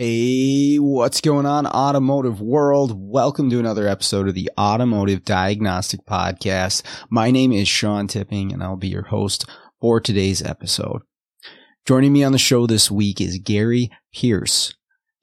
[0.00, 2.92] Hey, what's going on, automotive world?
[2.94, 6.84] Welcome to another episode of the Automotive Diagnostic Podcast.
[7.10, 9.44] My name is Sean Tipping, and I'll be your host
[9.80, 11.02] for today's episode.
[11.84, 14.72] Joining me on the show this week is Gary Pierce.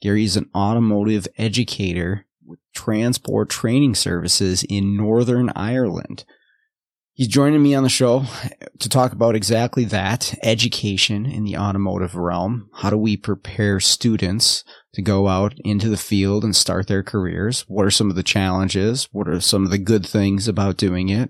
[0.02, 6.26] Gary is an automotive educator with transport training services in Northern Ireland.
[7.18, 8.26] He's joining me on the show
[8.78, 12.70] to talk about exactly that education in the automotive realm.
[12.74, 14.66] How do we prepare students
[14.96, 17.62] to go out into the field and start their careers?
[17.70, 19.08] What are some of the challenges?
[19.14, 21.30] What are some of the good things about doing it?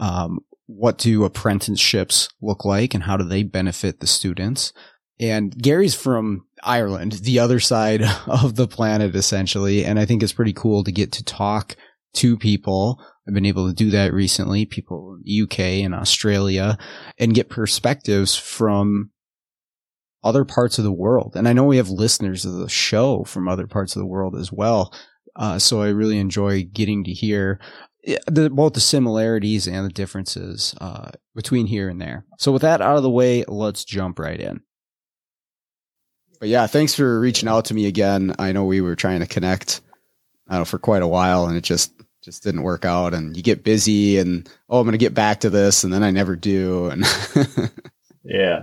[0.00, 4.72] Um, what do apprenticeships look like and how do they benefit the students?
[5.20, 9.84] And Gary's from Ireland, the other side of the planet, essentially.
[9.84, 11.76] And I think it's pretty cool to get to talk
[12.14, 16.76] to people I've been able to do that recently, people in UK and Australia,
[17.16, 19.12] and get perspectives from
[20.24, 21.36] other parts of the world.
[21.36, 24.34] And I know we have listeners of the show from other parts of the world
[24.34, 24.92] as well.
[25.36, 27.60] Uh, so I really enjoy getting to hear
[28.26, 32.26] the, both the similarities and the differences uh, between here and there.
[32.38, 34.60] So with that out of the way, let's jump right in.
[36.40, 38.34] But yeah, thanks for reaching out to me again.
[38.40, 39.82] I know we were trying to connect,
[40.50, 41.92] know, for quite a while, and it just
[42.22, 43.14] just didn't work out.
[43.14, 46.02] And you get busy and oh i'm going to get back to this and then
[46.02, 46.86] i never do.
[46.86, 47.04] And
[48.24, 48.62] yeah.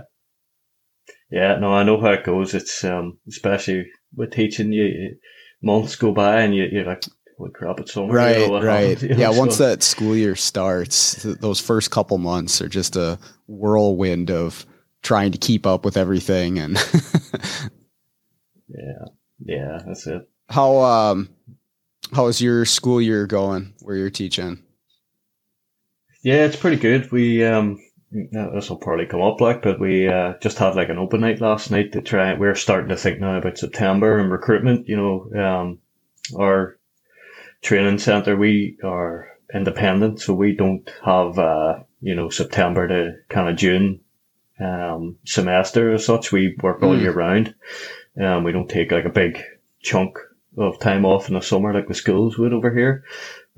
[1.30, 2.54] Yeah no i know how it goes.
[2.54, 5.16] It's um especially with teaching you
[5.62, 7.04] months go by and you, you're like
[7.36, 9.00] what crap it's summer right you know, right.
[9.02, 9.38] you know, yeah so.
[9.38, 14.66] once that school year starts those first couple months are just a whirlwind of
[15.02, 16.76] trying to keep up with everything and
[18.68, 19.04] yeah.
[19.44, 20.28] Yeah that's it.
[20.48, 21.28] How um
[22.14, 24.62] How's your school year going where you're teaching?
[26.22, 27.12] Yeah, it's pretty good.
[27.12, 27.78] We, um,
[28.10, 31.40] this will probably come up like, but we, uh, just had like an open night
[31.40, 35.40] last night to try, we're starting to think now about September and recruitment, you know,
[35.40, 35.78] um,
[36.38, 36.78] our
[37.60, 43.48] training center, we are independent, so we don't have, uh, you know, September to kind
[43.48, 44.00] of June,
[44.60, 46.32] um, semester as such.
[46.32, 47.00] We work all mm.
[47.00, 47.54] year round.
[48.20, 49.42] Um, we don't take like a big
[49.80, 50.18] chunk
[50.58, 53.04] of time off in the summer like the schools would over here.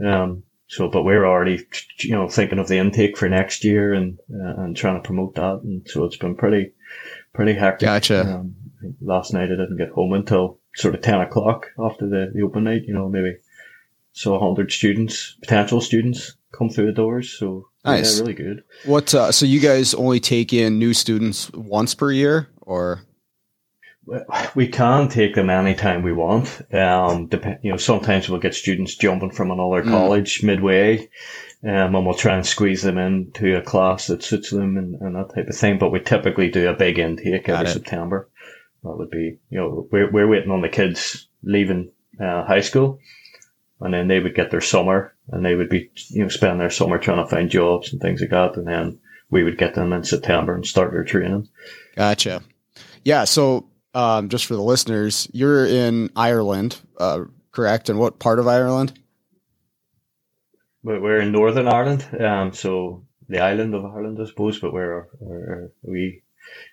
[0.04, 1.66] Um, so, but we're already,
[1.98, 5.34] you know, thinking of the intake for next year and, uh, and trying to promote
[5.34, 5.62] that.
[5.64, 6.72] And so it's been pretty,
[7.32, 7.86] pretty hectic.
[7.86, 8.34] Gotcha.
[8.34, 8.54] Um,
[9.00, 12.64] last night I didn't get home until sort of 10 o'clock after the, the open
[12.64, 13.36] night, you know, maybe
[14.12, 17.36] saw 100 students, potential students come through the doors.
[17.36, 18.16] So nice.
[18.16, 18.62] yeah, really good.
[18.84, 23.02] What, uh, so you guys only take in new students once per year or?
[24.54, 26.62] We can take them anytime we want.
[26.72, 29.90] Um, dep- you know, sometimes we'll get students jumping from another mm.
[29.90, 31.08] college midway,
[31.62, 35.16] um, and we'll try and squeeze them into a class that suits them and, and
[35.16, 35.78] that type of thing.
[35.78, 37.74] But we typically do a big intake Got every it.
[37.74, 38.28] September.
[38.82, 42.98] That would be, you know, we're, we're waiting on the kids leaving uh, high school
[43.80, 46.70] and then they would get their summer and they would be, you know, spend their
[46.70, 48.56] summer trying to find jobs and things like that.
[48.56, 49.00] And then
[49.30, 51.48] we would get them in September and start their training.
[51.96, 52.42] Gotcha.
[53.04, 53.24] Yeah.
[53.24, 57.88] So um, just for the listeners, you're in Ireland, uh, correct?
[57.88, 58.98] And what part of Ireland?
[60.82, 65.64] We're in Northern Ireland, um, so the island of Ireland, I suppose, but we're, we're
[65.64, 66.22] a wee,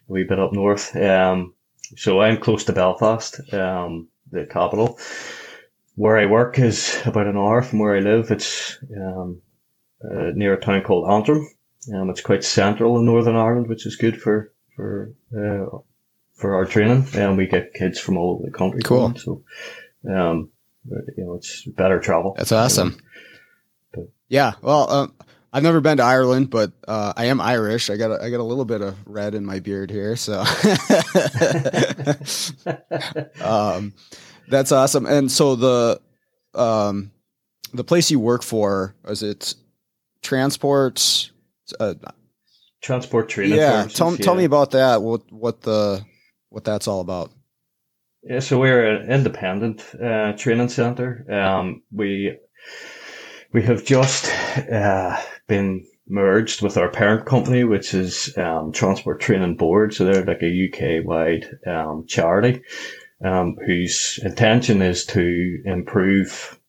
[0.07, 0.95] wee bit up north.
[0.95, 1.53] Um,
[1.95, 4.99] so I'm close to Belfast, um, the capital.
[5.95, 8.31] Where I work is about an hour from where I live.
[8.31, 9.41] It's um,
[10.03, 11.47] uh, near a town called Antrim.
[11.93, 15.77] Um, it's quite central in Northern Ireland, which is good for for uh,
[16.37, 18.81] for our training, and we get kids from all over the country.
[18.83, 19.13] Cool.
[19.15, 19.43] So,
[20.09, 20.49] um,
[20.85, 22.35] you know, it's better travel.
[22.37, 22.97] That's awesome.
[24.29, 24.53] Yeah.
[24.61, 25.13] Well, um,
[25.51, 27.89] I've never been to Ireland, but uh, I am Irish.
[27.89, 30.39] I got a, I got a little bit of red in my beard here, so
[33.41, 33.93] um,
[34.49, 35.05] that's awesome.
[35.05, 35.99] And so the
[36.53, 37.11] um,
[37.73, 39.55] the place you work for is it
[40.21, 41.31] transport?
[41.79, 41.95] Uh,
[42.81, 43.57] transport training.
[43.57, 44.23] Yeah, tell yeah.
[44.23, 45.01] tell me about that.
[45.01, 46.05] What what the
[46.49, 47.31] what that's all about.
[48.23, 51.25] Yeah, so we're an independent uh, training center.
[51.31, 52.37] Um, we
[53.53, 54.29] we have just
[54.69, 55.17] uh,
[55.47, 59.93] been merged with our parent company, which is um, Transport Training Board.
[59.93, 62.61] So they're like a UK wide um, charity
[63.23, 66.59] um, whose intention is to improve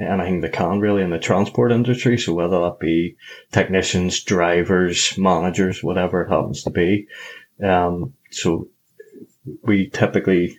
[0.00, 2.18] anything they can really in the transport industry.
[2.18, 3.16] So whether that be
[3.52, 7.06] technicians, drivers, managers, whatever it happens to be.
[7.62, 8.68] Um, so
[9.62, 10.58] we typically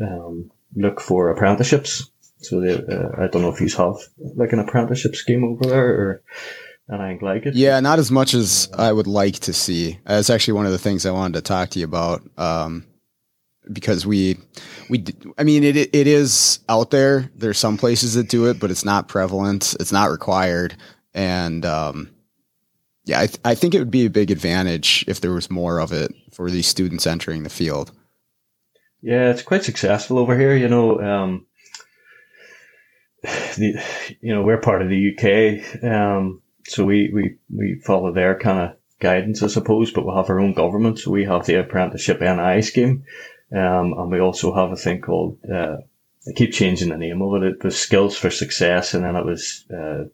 [0.00, 2.10] um, look for apprenticeships.
[2.38, 3.96] So they, uh, I don't know if you have
[4.36, 6.22] like an apprenticeship scheme over there or
[6.92, 7.54] anything like it.
[7.54, 9.98] Yeah, not as much as I would like to see.
[10.04, 12.22] That's actually one of the things I wanted to talk to you about.
[12.36, 12.86] Um,
[13.72, 14.36] because we,
[14.90, 15.04] we,
[15.38, 17.30] I mean, it, it is out there.
[17.34, 19.74] There's some places that do it, but it's not prevalent.
[19.80, 20.76] It's not required.
[21.14, 22.10] And, um,
[23.06, 25.78] yeah, I, th- I think it would be a big advantage if there was more
[25.78, 27.92] of it for these students entering the field.
[29.04, 30.56] Yeah, it's quite successful over here.
[30.56, 31.46] You know, um,
[33.22, 33.78] the,
[34.22, 38.58] you know, we're part of the UK, um, so we, we, we follow their kind
[38.60, 41.00] of guidance, I suppose, but we have our own government.
[41.00, 43.04] So we have the apprenticeship NI scheme,
[43.52, 45.76] um, and we also have a thing called, uh,
[46.26, 47.56] I keep changing the name of it.
[47.56, 50.04] It was skills for success, and then it was, uh,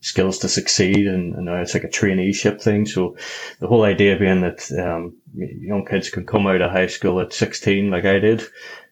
[0.00, 2.86] skills to succeed, and, and now it's like a traineeship thing.
[2.86, 3.16] So
[3.60, 7.32] the whole idea being that um, young kids can come out of high school at
[7.32, 8.42] 16, like I did.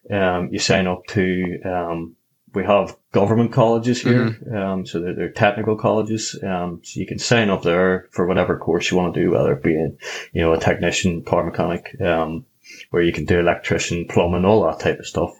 [0.09, 2.15] Um, you sign up to, um,
[2.53, 4.55] we have government colleges here, mm-hmm.
[4.55, 6.37] um, so they're, they're, technical colleges.
[6.43, 9.53] Um, so you can sign up there for whatever course you want to do, whether
[9.53, 9.91] it be, a,
[10.33, 12.45] you know, a technician, car mechanic, um,
[12.89, 15.31] where you can do electrician, plumbing, all that type of stuff.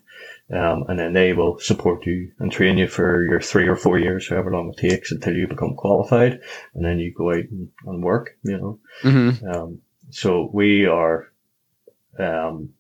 [0.54, 3.98] Um, and then they will support you and train you for your three or four
[3.98, 6.42] years, however long it takes until you become qualified.
[6.74, 8.80] And then you go out and, and work, you know.
[9.04, 9.48] Mm-hmm.
[9.48, 11.32] Um, so we are,
[12.20, 12.72] um,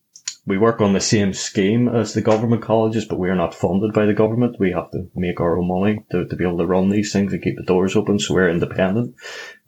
[0.45, 3.93] we work on the same scheme as the government colleges, but we are not funded
[3.93, 4.59] by the government.
[4.59, 7.31] We have to make our own money to, to be able to run these things
[7.31, 8.19] and keep the doors open.
[8.19, 9.15] So we're independent.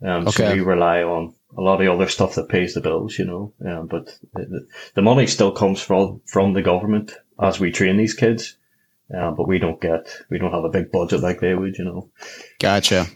[0.02, 0.30] Um, okay.
[0.30, 3.54] so we rely on a lot of other stuff that pays the bills, you know.
[3.64, 8.14] Um, but the, the money still comes from, from the government as we train these
[8.14, 8.56] kids.
[9.14, 11.84] Uh, but we don't get, we don't have a big budget like they would, you
[11.84, 12.08] know.
[12.58, 13.06] Gotcha.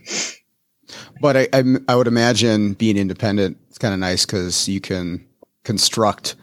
[1.20, 5.26] But I, I, I would imagine being independent is kind of nice because you can
[5.64, 6.36] construct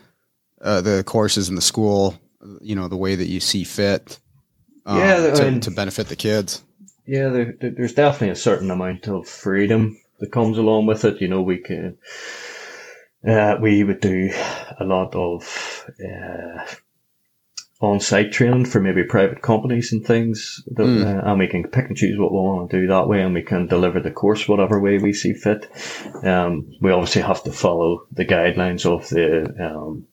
[0.62, 2.16] uh, the courses in the school,
[2.62, 4.20] you know, the way that you see fit.
[4.86, 6.64] Um, yeah, to, mean, to, benefit the kids.
[7.06, 11.22] Yeah, there, there's definitely a certain amount of freedom that comes along with it.
[11.22, 11.98] You know, we can,
[13.28, 14.32] uh, we would do
[14.80, 16.66] a lot of, uh,
[17.82, 21.06] on-site training for maybe private companies and things, that, mm.
[21.06, 23.34] uh, and we can pick and choose what we want to do that way, and
[23.34, 25.70] we can deliver the course whatever way we see fit.
[26.24, 30.08] Um, we obviously have to follow the guidelines of the um,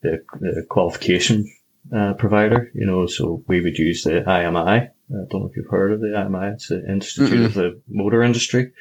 [0.00, 1.52] the, the, qualification
[1.94, 2.70] uh, provider.
[2.74, 4.66] You know, so we would use the IMI.
[4.66, 6.54] I don't know if you've heard of the IMI.
[6.54, 8.72] It's the Institute mm of the Motor Industry.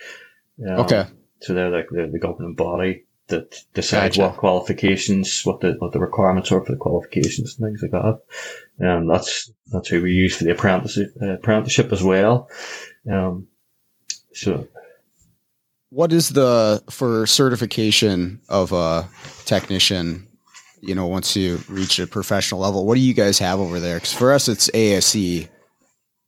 [0.65, 1.05] Um, okay.
[1.41, 4.29] So they're like the, the government body that decides gotcha.
[4.29, 8.87] what qualifications, what the what the requirements are for the qualifications and things like that.
[8.87, 12.49] Um, that's that's who we use for the apprenticeship uh, apprenticeship as well.
[13.11, 13.47] Um,
[14.33, 14.67] so,
[15.89, 19.07] what is the for certification of a
[19.45, 20.27] technician?
[20.81, 23.97] You know, once you reach a professional level, what do you guys have over there?
[23.97, 25.47] Because for us, it's ASE.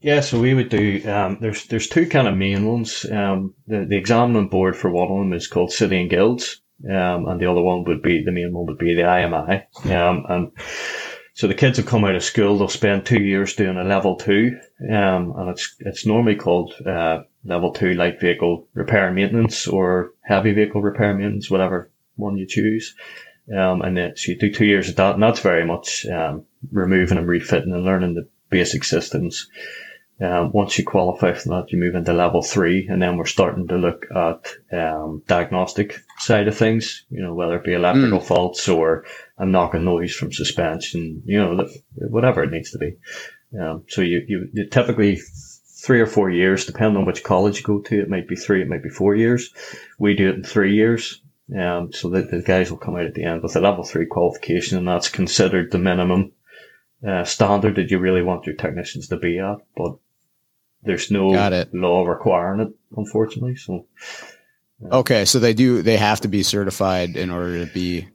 [0.01, 1.01] Yeah, so we would do.
[1.09, 3.05] Um, there's there's two kind of main ones.
[3.11, 7.27] Um, the the examining board for one of them is called City and Guilds, um,
[7.27, 9.65] and the other one would be, the main one would be the IMI.
[9.91, 10.51] Um, and
[11.33, 14.15] so the kids have come out of school, they'll spend two years doing a level
[14.15, 14.57] two,
[14.89, 20.11] um, and it's, it's normally called, uh, level two light vehicle repair and maintenance or
[20.23, 22.95] heavy vehicle repair and maintenance, whatever one you choose.
[23.57, 26.45] Um, and then, so you do two years of that, and that's very much, um,
[26.71, 29.49] removing and refitting and learning the basic systems.
[30.21, 33.67] Um, once you qualify for that, you move into level three, and then we're starting
[33.69, 37.05] to look at um, diagnostic side of things.
[37.09, 38.27] You know, whether it be electrical mm.
[38.27, 39.05] faults or
[39.37, 41.23] a knock and noise from suspension.
[41.25, 42.97] You know, whatever it needs to be.
[43.59, 45.19] Um, so you, you, you typically
[45.81, 48.01] three or four years, depending on which college you go to.
[48.01, 49.53] It might be three, it might be four years.
[49.97, 51.21] We do it in three years.
[51.57, 54.05] Um, so that the guys will come out at the end with a level three
[54.05, 56.33] qualification, and that's considered the minimum
[57.07, 59.57] uh, standard that you really want your technicians to be at.
[59.75, 59.93] But
[60.83, 61.27] there's no
[61.73, 63.55] law requiring it, unfortunately.
[63.55, 63.85] So.
[64.91, 65.81] Okay, so they do.
[65.81, 68.07] They have to be certified in order to be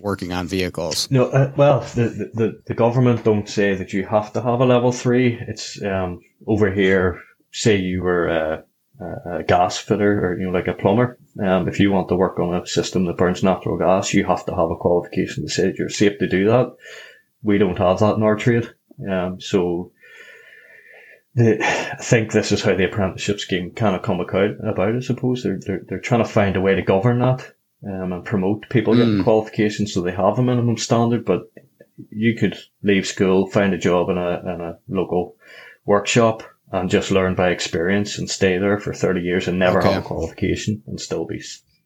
[0.00, 1.10] working on vehicles.
[1.10, 4.64] No, uh, well, the, the the government don't say that you have to have a
[4.64, 5.38] level three.
[5.46, 7.20] It's um, over here.
[7.52, 8.64] Say you were a,
[9.00, 11.18] a, gas fitter or you know like a plumber.
[11.42, 14.44] Um, if you want to work on a system that burns natural gas, you have
[14.46, 16.74] to have a qualification to say that you're safe to do that.
[17.42, 18.70] We don't have that in our trade.
[19.10, 19.92] Um, so
[21.36, 25.00] the, I think this is how the apprenticeship scheme kind of come about, about I
[25.00, 25.42] suppose.
[25.42, 27.52] They're, they're, they're trying to find a way to govern that
[27.86, 28.98] um, and promote people mm.
[28.98, 31.52] getting qualifications so they have a minimum standard, but
[32.10, 35.36] you could leave school, find a job in a, in a local
[35.84, 39.92] workshop and just learn by experience and stay there for 30 years and never Okay.
[39.92, 41.42] have a qualification and still be.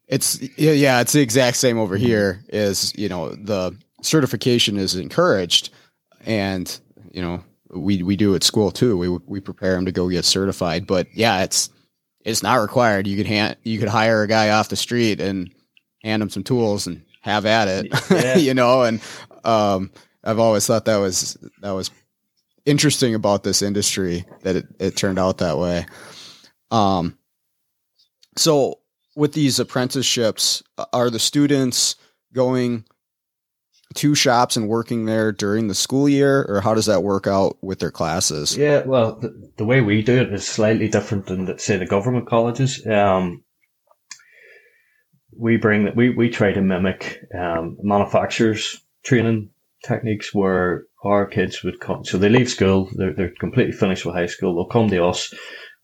[0.07, 2.43] It's yeah, yeah, it's the exact same over here.
[2.49, 5.69] Is you know the certification is encouraged,
[6.25, 6.77] and
[7.13, 7.41] you know
[7.73, 8.97] we we do at school too.
[8.97, 11.69] We we prepare them to go get certified, but yeah, it's
[12.23, 13.07] it's not required.
[13.07, 15.53] You could hand you could hire a guy off the street and
[16.03, 18.37] hand him some tools and have at it, Yeah.
[18.37, 18.83] you know.
[18.83, 19.01] And
[19.43, 19.91] um,
[20.23, 21.91] I've always thought that was that was
[22.65, 25.85] interesting about this industry that it, it turned out that way.
[26.69, 27.17] Um,
[28.37, 28.79] so
[29.15, 30.63] with these apprenticeships,
[30.93, 31.95] are the students
[32.33, 32.85] going
[33.95, 37.57] to shops and working there during the school year, or how does that work out
[37.61, 38.55] with their classes?
[38.55, 41.85] Yeah, well, the, the way we do it is slightly different than, the, say, the
[41.85, 42.85] government colleges.
[42.87, 43.43] Um,
[45.37, 49.49] we bring we we try to mimic um, manufacturers training
[49.83, 52.05] techniques where our kids would come.
[52.05, 54.55] So they leave school, they're they're completely finished with high school.
[54.55, 55.33] They'll come to us,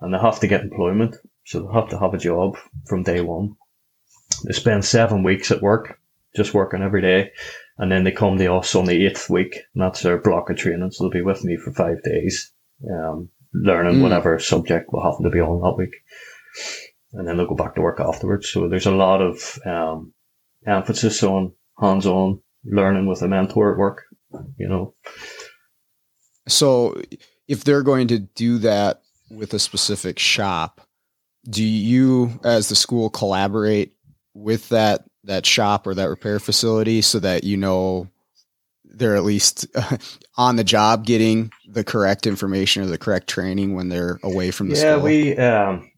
[0.01, 1.15] and they have to get employment.
[1.45, 3.55] So they have to have a job from day one.
[4.43, 5.99] They spend seven weeks at work,
[6.35, 7.31] just working every day,
[7.77, 10.57] and then they come to us on the eighth week, and that's their block of
[10.57, 10.91] training.
[10.91, 12.51] So they'll be with me for five days,
[12.91, 14.01] um, learning Mm.
[14.03, 15.93] whatever subject will happen to be on that week
[17.13, 18.49] and then they'll go back to work afterwards.
[18.49, 20.13] So there's a lot of um,
[20.65, 24.03] emphasis on hands-on learning with a mentor at work.
[24.57, 24.93] You know,
[26.47, 27.01] So
[27.47, 30.81] if they're going to do that with a specific shop,
[31.49, 33.93] do you as the school collaborate
[34.33, 38.09] with that that shop or that repair facility so that you know
[38.83, 39.67] they're at least
[40.37, 44.69] on the job getting the correct information or the correct training when they're away from
[44.69, 44.97] the yeah, school?
[44.97, 45.37] Yeah, we.
[45.37, 45.91] Um,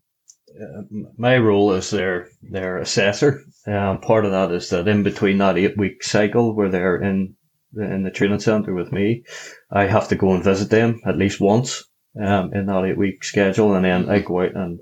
[0.60, 0.82] uh,
[1.18, 3.44] my role is their their assessor.
[3.66, 7.36] Um, part of that is that in between that eight week cycle where they're in
[7.78, 9.24] in the training center with me,
[9.72, 11.86] I have to go and visit them at least once
[12.20, 14.80] um, in that eight week schedule, and then I go out and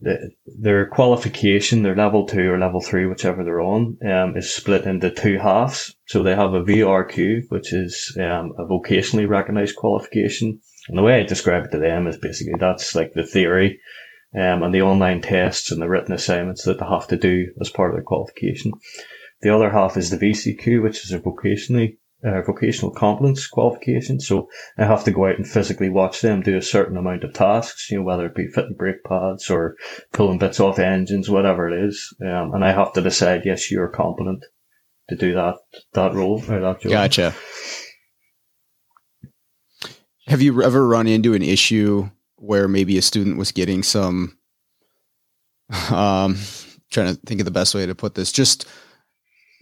[0.00, 4.84] the, their qualification, their level two or level three, whichever they're on, um, is split
[4.84, 5.94] into two halves.
[6.06, 10.60] So they have a VRQ, which is um, a vocationally recognized qualification.
[10.88, 13.80] And the way I describe it to them is basically that's like the theory
[14.34, 17.70] um, and the online tests and the written assignments that they have to do as
[17.70, 18.72] part of their qualification.
[19.40, 24.20] The other half is the VCQ, which is a vocationally uh, vocational competence qualification.
[24.20, 27.32] So I have to go out and physically watch them do a certain amount of
[27.32, 29.76] tasks, you know, whether it be fitting brake pads or
[30.12, 32.14] pulling bits off engines, whatever it is.
[32.20, 34.44] Um, and I have to decide, yes, you're competent
[35.08, 35.56] to do that,
[35.92, 36.90] that role or that job.
[36.90, 37.34] Gotcha.
[40.26, 44.36] Have you ever run into an issue where maybe a student was getting some
[45.90, 46.36] um
[46.90, 48.66] trying to think of the best way to put this just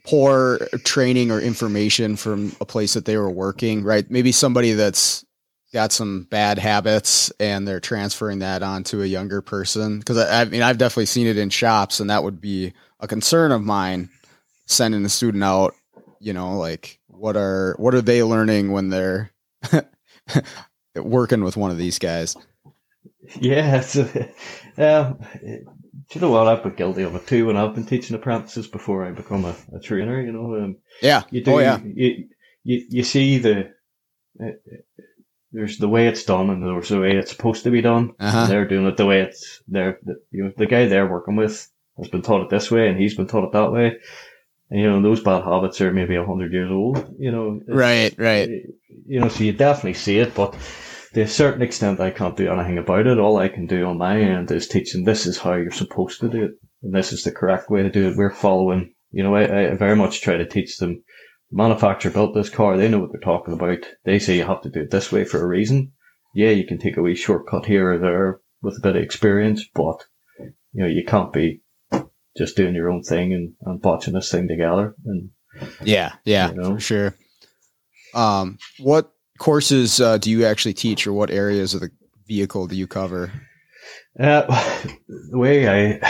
[0.07, 4.09] poor training or information from a place that they were working, right?
[4.11, 5.25] Maybe somebody that's
[5.73, 10.45] got some bad habits and they're transferring that onto a younger person because I, I
[10.47, 14.09] mean I've definitely seen it in shops and that would be a concern of mine
[14.67, 15.75] sending a student out
[16.21, 19.33] you know like what are what are they learning when they're
[20.95, 22.37] working with one of these guys
[23.41, 24.31] Yeah, it's a,
[24.79, 25.19] um,
[26.11, 26.47] do you know what?
[26.47, 29.55] I've been guilty of it too when I've been teaching apprentices before I become a,
[29.75, 30.21] a trainer.
[30.21, 31.53] You know, um, yeah you do.
[31.53, 32.29] oh yeah You,
[32.65, 33.73] you you see the
[34.41, 34.51] uh,
[35.53, 38.15] there's the way it's done and there's the way it's supposed to be done.
[38.21, 41.37] uh-huh They're doing it the way it's they're the, you know, the guy they're working
[41.37, 43.97] with has been taught it this way and he's been taught it that way.
[44.71, 47.15] And you know those bad habits are maybe a hundred years old.
[47.19, 48.49] You know, right right
[49.07, 50.55] you know, so you definitely see it, but
[51.15, 53.19] to a certain extent, I can't do anything about it.
[53.19, 56.29] All I can do on my end is teaching this is how you're supposed to
[56.29, 56.51] do it,
[56.83, 58.17] and this is the correct way to do it.
[58.17, 61.03] We're following, you know, I, I very much try to teach them.
[61.51, 63.79] The manufacturer built this car; they know what they're talking about.
[64.05, 65.93] They say you have to do it this way for a reason.
[66.35, 69.65] Yeah, you can take a wee shortcut here or there with a bit of experience,
[69.75, 70.05] but
[70.39, 71.63] you know, you can't be
[72.37, 74.95] just doing your own thing and, and botching this thing together.
[75.07, 75.31] And
[75.83, 76.75] yeah yeah You know?
[76.75, 77.17] for sure
[78.15, 81.91] um what courses uh, do you actually teach or what areas of the
[82.27, 83.31] vehicle do you cover
[84.19, 84.47] Uh,
[85.31, 86.01] the way I,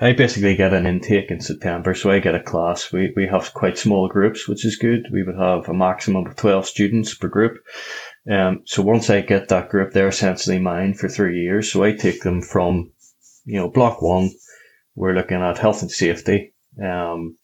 [0.00, 2.92] I basically get an intake in September, so I get a class.
[2.92, 5.08] We we have quite small groups, which is good.
[5.12, 7.58] We would have a maximum of twelve students per group.
[8.30, 11.72] Um, so once I get that group, they're essentially mine for three years.
[11.72, 12.92] So I take them from,
[13.44, 14.30] you know, block one.
[14.94, 16.54] We're looking at health and safety.
[16.80, 17.37] Um,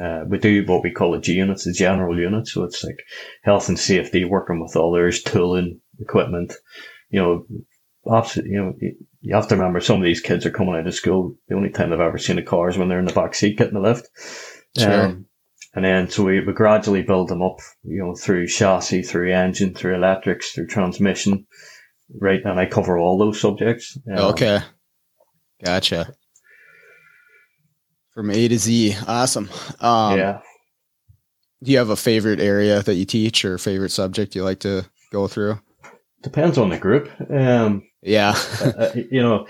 [0.00, 2.48] uh, we do what we call a G unit, it's a general unit.
[2.48, 2.98] So it's like
[3.42, 6.52] health and safety, working with others, tooling, equipment,
[7.10, 7.46] you know,
[8.12, 10.86] absolutely, you know, you- you have to remember some of these kids are coming out
[10.86, 11.34] of school.
[11.48, 13.56] The only time they've ever seen a car is when they're in the back seat
[13.56, 14.06] getting the lift.
[14.76, 15.04] Sure.
[15.06, 15.26] Um,
[15.74, 19.74] And then so we, we gradually build them up, you know, through chassis, through engine,
[19.74, 21.46] through electrics, through transmission,
[22.20, 22.40] right?
[22.44, 23.96] And I cover all those subjects.
[24.08, 24.60] Um, okay,
[25.64, 26.12] gotcha.
[28.14, 29.50] From A to Z, awesome.
[29.80, 30.40] Um, yeah.
[31.62, 34.84] Do you have a favorite area that you teach or favorite subject you like to
[35.10, 35.58] go through?
[36.22, 37.10] Depends on the group.
[37.30, 38.34] Um, yeah,
[39.10, 39.46] you know,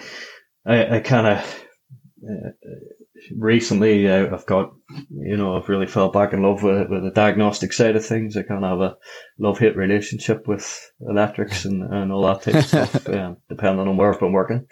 [0.64, 1.64] I, I kind of
[2.25, 2.50] uh,
[3.37, 4.73] recently uh, I've got,
[5.11, 8.37] you know, I've really fell back in love with, with the diagnostic side of things.
[8.37, 8.97] I kind of have a
[9.38, 13.97] love hate relationship with electrics and, and all that type of stuff, um, depending on
[13.97, 14.66] where I've been working.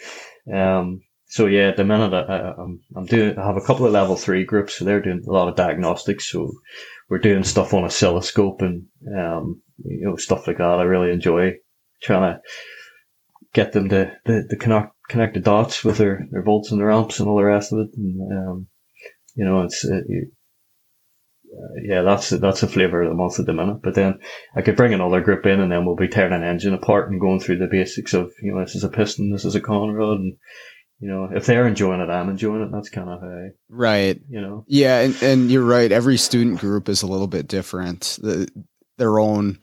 [0.52, 4.16] Um, so yeah, the minute I, am I'm doing, I have a couple of level
[4.16, 6.30] three groups, so they're doing a lot of diagnostics.
[6.30, 6.52] So
[7.08, 8.84] we're doing stuff on oscilloscope and,
[9.18, 10.78] um, you know, stuff like that.
[10.78, 11.54] I really enjoy
[12.02, 12.40] trying to
[13.54, 17.18] get them to, to connect, connect the dots with their, their volts and their amps
[17.18, 17.96] and all the rest of it.
[17.96, 18.66] And, um,
[19.34, 20.02] you know, it's, uh,
[21.56, 23.80] uh, yeah, that's that's a flavor of the month at the minute.
[23.82, 24.18] But then
[24.54, 27.20] I could bring another group in, and then we'll be tearing an engine apart and
[27.20, 30.18] going through the basics of you know this is a piston, this is a conrod,
[30.18, 30.36] and
[31.00, 32.72] you know if they're enjoying it, I'm enjoying it.
[32.72, 34.20] That's kind of how right.
[34.28, 35.90] You know, yeah, and, and you're right.
[35.90, 38.18] Every student group is a little bit different.
[38.22, 38.48] The,
[38.98, 39.58] their own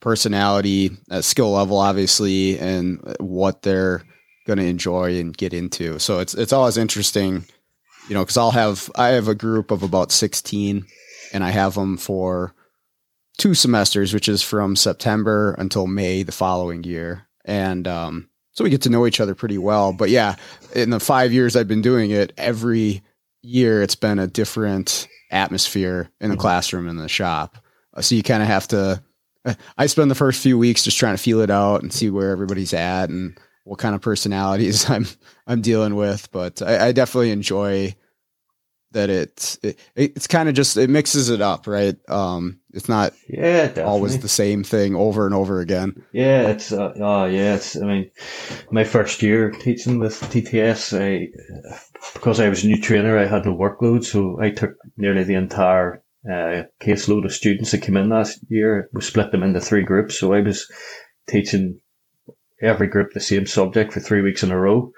[0.00, 4.02] personality, uh, skill level, obviously, and what they're
[4.46, 5.98] going to enjoy and get into.
[5.98, 7.44] So it's it's always interesting,
[8.08, 10.86] you know, because I'll have I have a group of about sixteen,
[11.32, 12.54] and I have them for
[13.36, 18.70] two semesters, which is from September until May the following year, and um, so we
[18.70, 19.92] get to know each other pretty well.
[19.92, 20.34] But yeah,
[20.74, 23.02] in the five years I've been doing it, every
[23.40, 26.40] year it's been a different atmosphere in the mm-hmm.
[26.40, 27.56] classroom and the shop.
[28.00, 29.00] So you kind of have to
[29.78, 32.32] I spend the first few weeks just trying to feel it out and see where
[32.32, 35.06] everybody's at and what kind of personalities I'm
[35.46, 36.28] I'm dealing with.
[36.32, 37.94] But I, I definitely enjoy
[38.90, 41.96] that it's it, it's kind of just it mixes it up, right?
[42.08, 43.82] Um, it's not yeah definitely.
[43.82, 46.04] always the same thing over and over again.
[46.12, 48.10] Yeah, it's uh, oh yeah, it's I mean
[48.70, 51.28] my first year teaching with TTS, I
[52.14, 55.34] because I was a new trainer, I had no workload, so I took nearly the
[55.34, 58.88] entire uh, caseload of students that came in last year.
[58.92, 60.18] We split them into three groups.
[60.18, 60.70] So I was
[61.28, 61.80] teaching
[62.60, 64.92] every group the same subject for three weeks in a row.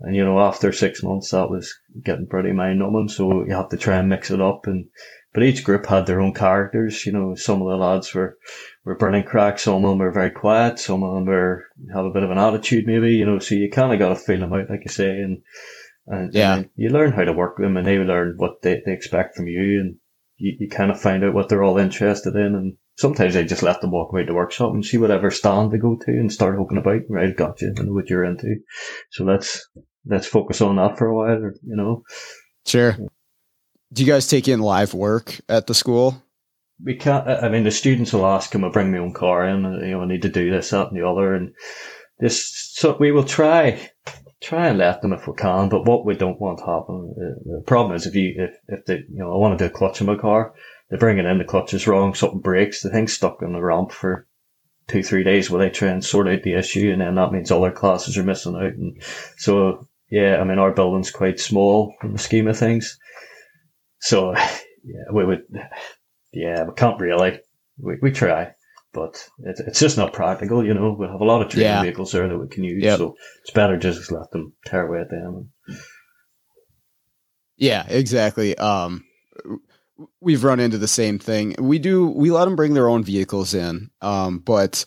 [0.00, 3.08] And, you know, after six months, that was getting pretty mind numbing.
[3.08, 4.66] So you have to try and mix it up.
[4.66, 4.86] And,
[5.34, 7.04] but each group had their own characters.
[7.06, 8.38] You know, some of the lads were,
[8.84, 9.62] were burning cracks.
[9.62, 10.78] Some of them were very quiet.
[10.78, 13.70] Some of them were, have a bit of an attitude maybe, you know, so you
[13.70, 15.10] kind of got to feel them out, like you say.
[15.10, 15.42] And,
[16.06, 16.56] and, yeah.
[16.56, 19.36] And you learn how to work with them and they learn what they, they expect
[19.36, 19.80] from you.
[19.80, 19.96] And,
[20.36, 23.62] you, you kind of find out what they're all interested in and sometimes I just
[23.62, 26.58] let them walk away to workshop and see whatever stand they go to and start
[26.58, 27.02] hooking about.
[27.08, 27.72] Right, gotcha.
[27.78, 28.56] I know what you're into.
[29.10, 29.66] So let's
[30.06, 32.02] let's focus on that for a while, or, you know.
[32.66, 32.96] Sure.
[33.92, 36.22] Do you guys take in live work at the school?
[36.84, 37.26] We can't.
[37.26, 40.02] I mean, the students will ask, "Can I bring my own car in?" You know,
[40.02, 41.54] I need to do this, that, and the other, and
[42.18, 42.46] this.
[42.74, 43.90] So we will try
[44.40, 45.68] try and let them if we can.
[45.68, 48.84] But what we don't want to happen, uh, the problem is if you, if, if
[48.86, 50.54] they, you know, I want to do a clutch in my car,
[50.88, 53.92] they're bringing in, the clutch is wrong, something breaks, the thing's stuck on the ramp
[53.92, 54.26] for
[54.86, 56.90] two, three days while they try and sort out the issue.
[56.92, 58.74] And then that means other classes are missing out.
[58.74, 59.02] And
[59.36, 62.98] so, yeah, I mean, our building's quite small in the scheme of things.
[64.00, 65.42] So, yeah, we would,
[66.32, 67.40] yeah, we can't really.
[67.78, 68.54] We, we try
[68.92, 70.96] but it's, it's just not practical, you know.
[70.98, 71.82] We have a lot of training yeah.
[71.82, 72.98] vehicles there that we can use, yep.
[72.98, 75.52] so it's better just let them tear away at them.
[77.56, 78.56] Yeah, exactly.
[78.56, 79.04] Um,
[80.20, 81.54] we've run into the same thing.
[81.58, 84.84] We do we let them bring their own vehicles in, um, but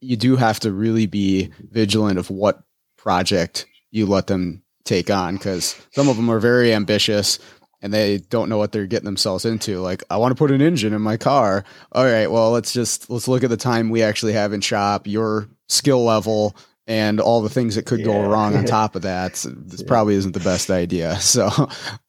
[0.00, 2.62] you do have to really be vigilant of what
[2.96, 7.38] project you let them take on because some of them are very ambitious
[7.82, 9.80] and they don't know what they're getting themselves into.
[9.80, 11.64] Like, I want to put an engine in my car.
[11.92, 15.06] All right, well, let's just let's look at the time we actually have in shop,
[15.06, 18.06] your skill level, and all the things that could yeah.
[18.06, 19.34] go wrong on top of that.
[19.34, 19.86] this yeah.
[19.86, 21.18] probably isn't the best idea.
[21.20, 21.50] So,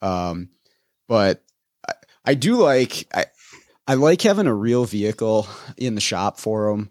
[0.02, 0.50] um,
[1.08, 1.44] but
[1.88, 1.94] I,
[2.26, 3.26] I do like I
[3.88, 6.90] I like having a real vehicle in the shop for them,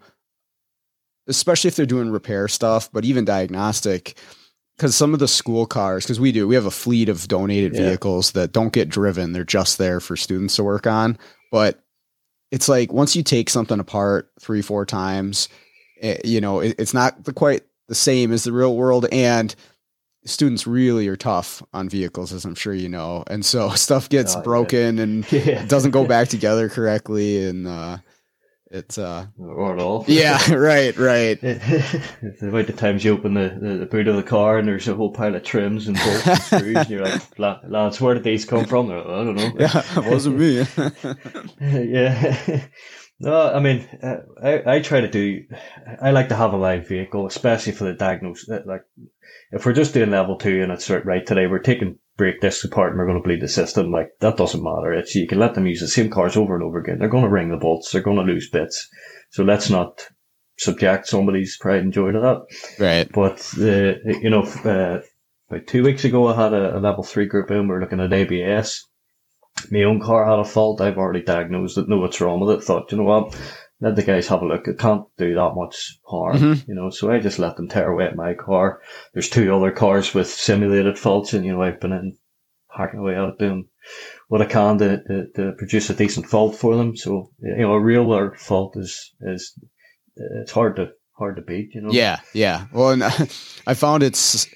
[1.27, 4.19] especially if they're doing repair stuff, but even diagnostic
[4.77, 7.75] because some of the school cars, because we do, we have a fleet of donated
[7.75, 7.83] yeah.
[7.83, 9.33] vehicles that don't get driven.
[9.33, 11.19] They're just there for students to work on.
[11.51, 11.83] But
[12.51, 15.49] it's like once you take something apart three, four times,
[16.01, 19.07] it, eh, you know, it, it's not the, quite the same as the real world.
[19.11, 19.55] And
[20.27, 23.25] students really are tough on vehicles, as I'm sure you know.
[23.29, 25.03] And so stuff gets oh, broken yeah.
[25.03, 25.65] and yeah.
[25.67, 27.47] doesn't go back together correctly.
[27.47, 27.99] And, uh,
[28.71, 30.05] It's uh or at all.
[30.09, 31.39] yeah, right, right.
[31.43, 34.89] it's about the times you open the, the, the, boot of the car and there's
[34.89, 38.25] a whole pile of trims and bolts and screws, and you're like, lads, where did
[38.25, 38.89] these come from?
[38.89, 39.53] Like, I don't know.
[39.59, 40.67] Yeah, it wasn't me.
[41.61, 42.67] yeah.
[43.19, 45.45] No, I mean, uh, I, I try to do,
[46.03, 48.51] I like to have a live vehicle, especially for the diagnosis.
[48.51, 48.83] Uh, like,
[49.53, 52.91] if we're just doing level two and it's right today, we're taking brake this apart
[52.91, 53.91] and we're going to bleed the system.
[53.91, 54.93] Like, that doesn't matter.
[54.93, 56.99] It's, you can let them use the same cars over and over again.
[56.99, 57.91] They're going to wring the bolts.
[57.91, 58.89] They're going to lose bits.
[59.31, 60.09] So let's not
[60.59, 62.85] subject somebody's pride and joy to that.
[62.85, 63.11] Right.
[63.13, 65.03] But, the, you know, uh,
[65.51, 67.63] about two weeks ago, I had a, a level three group in.
[67.63, 68.87] We we're looking at ABS
[69.71, 70.81] my own car had a fault.
[70.81, 72.65] I've already diagnosed it, know what's wrong with it.
[72.65, 73.39] Thought, you know what,
[73.81, 74.69] let the guys have a look.
[74.69, 76.71] It can't do that much harm, mm-hmm.
[76.71, 76.91] you know.
[76.91, 78.81] So I just let them tear away at my car.
[79.13, 82.17] There's two other cars with simulated faults, and you know I've been in
[82.75, 83.69] hacking away at it, doing
[84.29, 86.97] what I can to, to, to produce a decent fault for them.
[86.97, 89.59] So you know, a real world fault is is
[90.17, 91.91] it's hard to hard to beat, you know.
[91.93, 92.67] Yeah, yeah.
[92.73, 93.03] Well, and
[93.67, 94.47] I found it's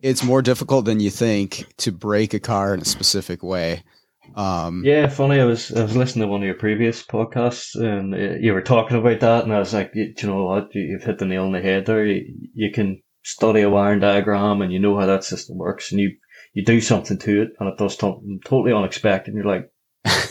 [0.00, 3.82] it's more difficult than you think to break a car in a specific way.
[4.34, 5.40] Um, yeah, funny.
[5.40, 8.96] I was I was listening to one of your previous podcasts, and you were talking
[8.96, 11.52] about that, and I was like, you, you know what, you've hit the nail on
[11.52, 12.06] the head there.
[12.06, 16.00] You, you can study a wiring diagram, and you know how that system works, and
[16.00, 16.16] you
[16.54, 19.34] you do something to it, and it does something totally unexpected.
[19.34, 19.70] And you're like,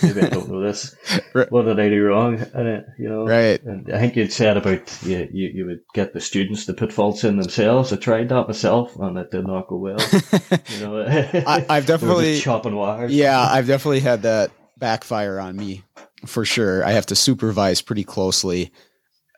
[0.03, 0.95] maybe I don't know this.
[1.33, 1.51] right.
[1.51, 2.39] What did I do wrong?
[2.53, 3.61] And, you know, right.
[3.63, 6.91] And I think you'd said about you, you, you would get the students to put
[6.91, 7.93] faults in themselves.
[7.93, 9.99] I tried that myself, and it did not go well.
[10.67, 11.05] you know,
[11.47, 13.13] I, have definitely chopping wires.
[13.13, 15.83] Yeah, I've definitely had that backfire on me
[16.25, 16.83] for sure.
[16.83, 18.71] I have to supervise pretty closely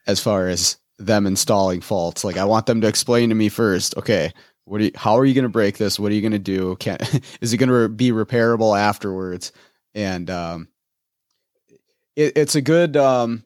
[0.07, 2.23] as far as them installing faults.
[2.23, 3.95] Like I want them to explain to me first.
[3.97, 4.31] Okay,
[4.65, 5.99] what are you, how are you going to break this?
[5.99, 6.75] What are you going to do?
[6.77, 6.97] Can
[7.41, 9.51] is it going to be repairable afterwards?
[9.95, 10.67] And um,
[12.15, 13.43] it, it's a good um,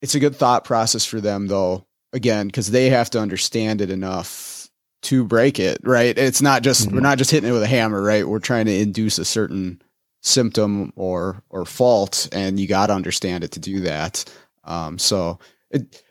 [0.00, 1.86] it's a good thought process for them though.
[2.12, 4.68] Again, because they have to understand it enough
[5.02, 6.16] to break it, right?
[6.16, 6.96] It's not just mm-hmm.
[6.96, 8.26] we're not just hitting it with a hammer, right?
[8.26, 9.80] We're trying to induce a certain
[10.22, 14.24] symptom or or fault, and you got to understand it to do that.
[14.64, 15.38] Um, so
[15.70, 16.02] it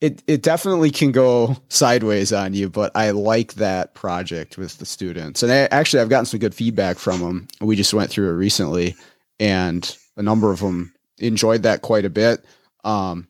[0.00, 4.86] it it definitely can go sideways on you, but I like that project with the
[4.86, 5.42] students.
[5.42, 7.48] And I, actually, I've gotten some good feedback from them.
[7.60, 8.96] We just went through it recently,
[9.38, 12.44] and a number of them enjoyed that quite a bit.
[12.82, 13.28] Um,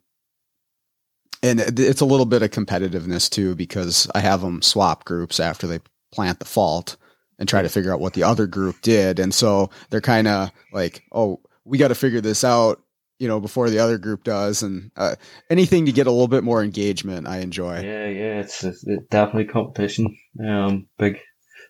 [1.42, 5.66] and it's a little bit of competitiveness too, because I have them swap groups after
[5.66, 5.80] they
[6.12, 6.96] plant the fault
[7.38, 9.18] and try to figure out what the other group did.
[9.18, 12.83] And so they're kind of like, oh, we got to figure this out
[13.20, 15.14] you know before the other group does and uh,
[15.50, 17.74] anything to get a little bit more engagement i enjoy.
[17.80, 20.16] Yeah yeah it's, it's definitely competition.
[20.44, 21.20] Um big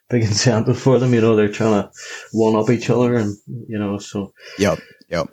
[0.08, 1.90] big incentive for them you know they're trying to
[2.32, 4.32] one up each other and you know so.
[4.58, 4.78] Yep
[5.10, 5.28] yep.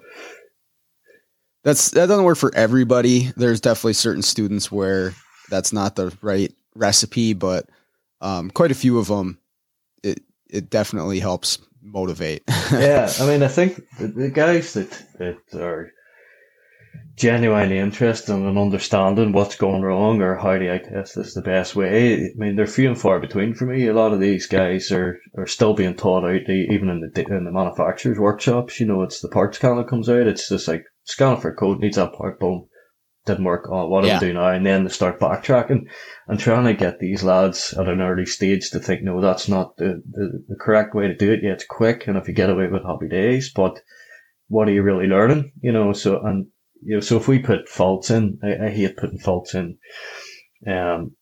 [1.63, 3.32] That's that doesn't work for everybody.
[3.36, 5.13] There's definitely certain students where
[5.49, 7.69] that's not the right recipe but
[8.21, 9.39] um, quite a few of them
[10.03, 12.43] it it definitely helps motivate.
[12.71, 15.93] Yeah i mean i think the, the guys that that are
[17.17, 21.75] genuinely interested in understanding what's going wrong or how do I test this the best
[21.75, 22.25] way.
[22.25, 23.88] I mean, they're few and far between for me.
[23.88, 27.43] A lot of these guys are, are still being taught out, even in the in
[27.43, 28.79] the manufacturers' workshops.
[28.79, 30.27] You know, it's the parts scanner comes out.
[30.27, 32.39] It's just like scanning for code needs that part.
[32.39, 32.67] Boom,
[33.25, 33.67] didn't work.
[33.67, 34.17] Oh, what do yeah.
[34.17, 34.49] I do now?
[34.49, 35.88] And then they start backtracking
[36.27, 39.75] and trying to get these lads at an early stage to think, no, that's not
[39.77, 41.39] the, the, the correct way to do it.
[41.41, 43.79] Yeah, it's quick, and if you get away with happy days, but
[44.49, 45.51] what are you really learning?
[45.62, 46.47] You know, so and
[46.83, 49.77] you know, so if we put faults in, I, I hate putting faults in.
[50.65, 51.15] Um,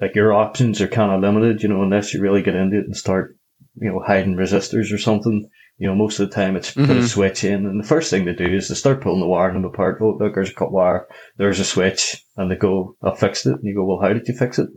[0.00, 2.84] like your options are kind of limited, you know, unless you really get into it
[2.84, 3.36] and start,
[3.76, 5.48] you know, hiding resistors or something.
[5.78, 6.82] You know, most of the time it's mm-hmm.
[6.82, 7.06] put a mm-hmm.
[7.06, 9.98] switch in, and the first thing they do is to start pulling the wiring apart.
[10.02, 11.06] Oh, look, there's a cut wire,
[11.38, 13.54] there's a switch, and they go, I fixed it.
[13.54, 14.68] And you go, well, how did you fix it?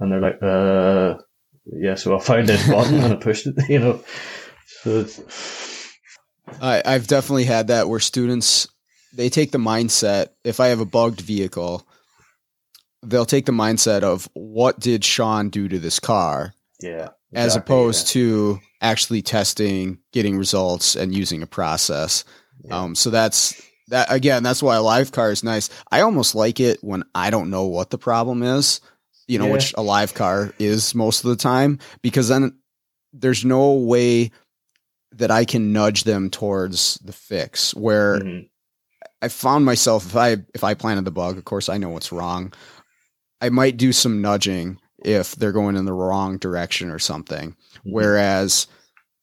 [0.00, 1.22] And they're like, uh,
[1.66, 4.04] yeah, so I found this button and I pushed it, you know.
[4.66, 5.06] So
[6.60, 8.66] I, I've definitely had that where students
[9.14, 11.86] they take the mindset if I have a bugged vehicle,
[13.02, 16.54] they'll take the mindset of what did Sean do to this car?
[16.80, 17.08] Yeah.
[17.30, 18.12] Exactly, as opposed yeah.
[18.22, 22.24] to actually testing, getting results, and using a process.
[22.64, 22.78] Yeah.
[22.78, 24.42] Um, so that's that again.
[24.42, 25.68] That's why a live car is nice.
[25.90, 28.80] I almost like it when I don't know what the problem is.
[29.26, 29.52] You know, yeah.
[29.52, 32.58] which a live car is most of the time, because then
[33.12, 34.30] there's no way
[35.12, 37.74] that I can nudge them towards the fix.
[37.74, 38.46] Where mm-hmm.
[39.20, 42.12] I found myself if I if I planted the bug, of course I know what's
[42.12, 42.52] wrong.
[43.40, 47.50] I might do some nudging if they're going in the wrong direction or something.
[47.50, 47.92] Mm-hmm.
[47.92, 48.66] Whereas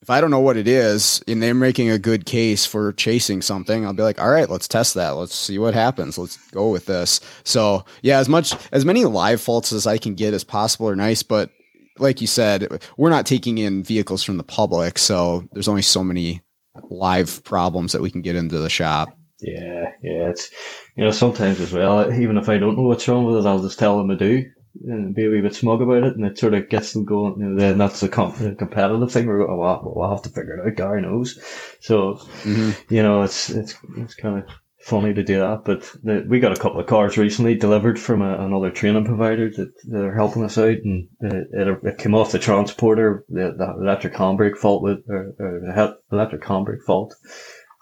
[0.01, 3.41] if I don't know what it is and they're making a good case for chasing
[3.41, 5.11] something, I'll be like, all right, let's test that.
[5.11, 6.17] Let's see what happens.
[6.17, 7.19] Let's go with this.
[7.43, 10.95] So yeah, as much as many live faults as I can get as possible are
[10.95, 11.49] nice, but
[11.97, 16.03] like you said, we're not taking in vehicles from the public, so there's only so
[16.03, 16.41] many
[16.89, 19.17] live problems that we can get into the shop.
[19.39, 20.49] Yeah, yeah, it's
[20.95, 22.11] you know sometimes as well.
[22.13, 24.45] Even if I don't know what's wrong with it, I'll just tell them I do
[24.83, 27.39] and be a wee bit smug about it, and it sort of gets them going.
[27.39, 29.27] You know, then that's a, comp- a competitive thing.
[29.27, 30.75] We're oh, well, we'll have to figure it out.
[30.75, 31.39] Gary knows,
[31.79, 32.93] so mm-hmm.
[32.93, 35.63] you know it's it's it's kind of funny to do that.
[35.65, 39.49] But the, we got a couple of cars recently delivered from a, another training provider
[39.49, 43.55] that, that are helping us out, and it, it, it came off the transporter, the,
[43.57, 47.15] the electric handbrake fault with or, or the electric handbrake fault,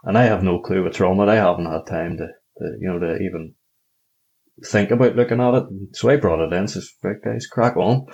[0.03, 1.31] and I have no clue what's wrong with it.
[1.31, 3.55] I haven't had time to, to you know to even
[4.65, 5.63] think about looking at it.
[5.63, 8.05] And so I brought it in, says, right guys, crack on.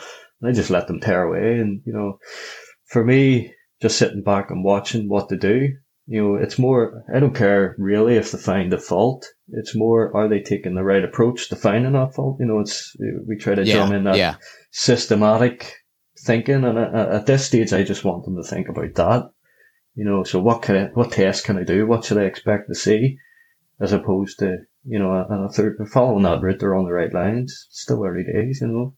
[0.41, 1.60] And I just let them tear away.
[1.60, 2.19] And, you know,
[2.86, 5.69] for me, just sitting back and watching what to do,
[6.08, 9.28] you know, it's more, I don't care really if they find the fault.
[9.49, 12.38] It's more, are they taking the right approach to finding that fault?
[12.39, 12.95] You know, it's,
[13.28, 14.36] we try to yeah, jump in that yeah.
[14.71, 15.73] systematic
[16.25, 16.63] thinking.
[16.63, 19.30] And at this stage, I just want them to think about that.
[19.99, 21.85] You know, so what can I, what test can I do?
[21.85, 23.17] What should I expect to see?
[23.81, 27.13] As opposed to, you know, and if they're following that route, they're on the right
[27.13, 27.67] lines.
[27.69, 28.93] still early days, you know.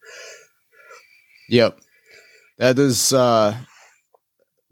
[1.50, 1.80] Yep,
[2.60, 3.58] that is uh,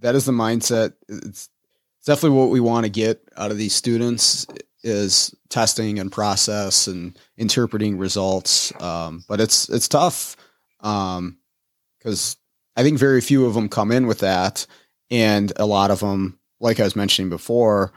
[0.02, 0.94] that is the mindset.
[1.08, 1.50] It's
[2.06, 4.46] definitely what we want to get out of these students
[4.84, 8.72] is testing and process and interpreting results.
[8.80, 10.38] Um, but it's it's tough
[10.80, 11.38] because um,
[12.76, 14.68] I think very few of them come in with that,
[15.12, 17.92] and a lot of them, like I was mentioning before,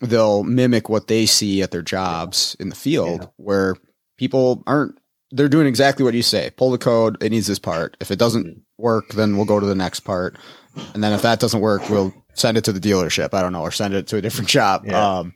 [0.00, 3.28] they'll mimic what they see at their jobs in the field yeah.
[3.36, 3.76] where
[4.16, 4.98] people aren't
[5.30, 8.18] they're doing exactly what you say pull the code it needs this part if it
[8.18, 8.60] doesn't mm-hmm.
[8.82, 10.36] work then we'll go to the next part
[10.92, 13.62] and then if that doesn't work we'll send it to the dealership i don't know
[13.62, 15.18] or send it to a different shop yeah.
[15.18, 15.34] um,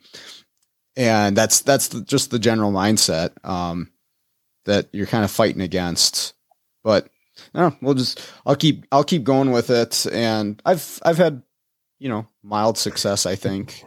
[0.97, 3.91] and that's that's the, just the general mindset um,
[4.65, 6.35] that you're kind of fighting against
[6.85, 7.09] but
[7.55, 11.43] no we'll just i'll keep i'll keep going with it and i've i've had
[11.99, 13.83] you know mild success i think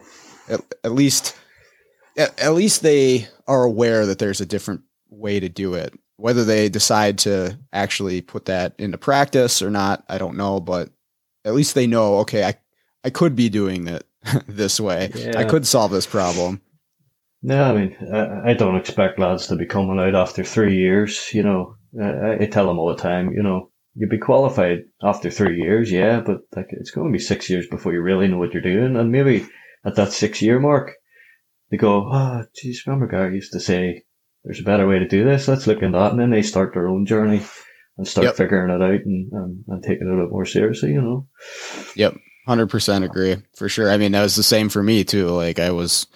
[0.48, 1.36] at, at least
[2.16, 5.94] at, at least they are aware that there's a different way to do it.
[6.16, 10.90] Whether they decide to actually put that into practice or not, I don't know, but
[11.44, 12.54] at least they know, okay, I
[13.04, 14.06] I could be doing it
[14.46, 15.10] this way.
[15.14, 15.38] Yeah.
[15.38, 16.60] I could solve this problem.
[17.42, 21.34] No, I mean, I, I, don't expect lads to be coming out after three years.
[21.34, 25.30] You know, I, I tell them all the time, you know, you'd be qualified after
[25.30, 28.38] three years, yeah, but like it's going to be six years before you really know
[28.38, 29.46] what you're doing, and maybe
[29.84, 30.92] at that six year mark,
[31.70, 34.04] they go, oh, geez, remember Gary used to say,
[34.44, 35.48] there's a better way to do this.
[35.48, 36.10] Let's look into that.
[36.10, 37.42] And then they start their own journey
[37.96, 38.36] and start yep.
[38.36, 41.28] figuring it out and, and, and taking it a bit more seriously, you know?
[41.96, 42.16] Yep.
[42.48, 43.90] 100% agree for sure.
[43.90, 45.28] I mean, that was the same for me too.
[45.28, 46.08] Like I was,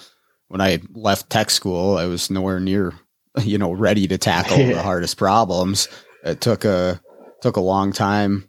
[0.49, 2.95] when I left tech school, I was nowhere near,
[3.43, 5.89] you know, ready to tackle the hardest problems.
[6.25, 7.01] It took a,
[7.41, 8.49] took a long time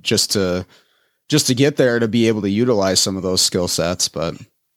[0.00, 0.66] just to,
[1.28, 4.08] just to get there to be able to utilize some of those skill sets.
[4.08, 4.34] But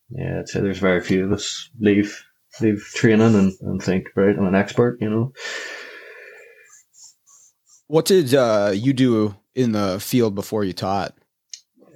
[0.10, 2.23] yeah, I'd say there's very few of us leave
[2.62, 5.34] leave training and, and think, right, I'm an expert, you know.
[7.88, 11.15] What did uh, you do in the field before you taught?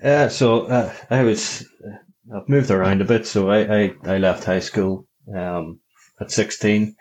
[0.04, 3.26] Uh, so uh, I was uh, I've moved around a bit.
[3.26, 5.80] So I I, I left high school um,
[6.20, 6.96] at 16,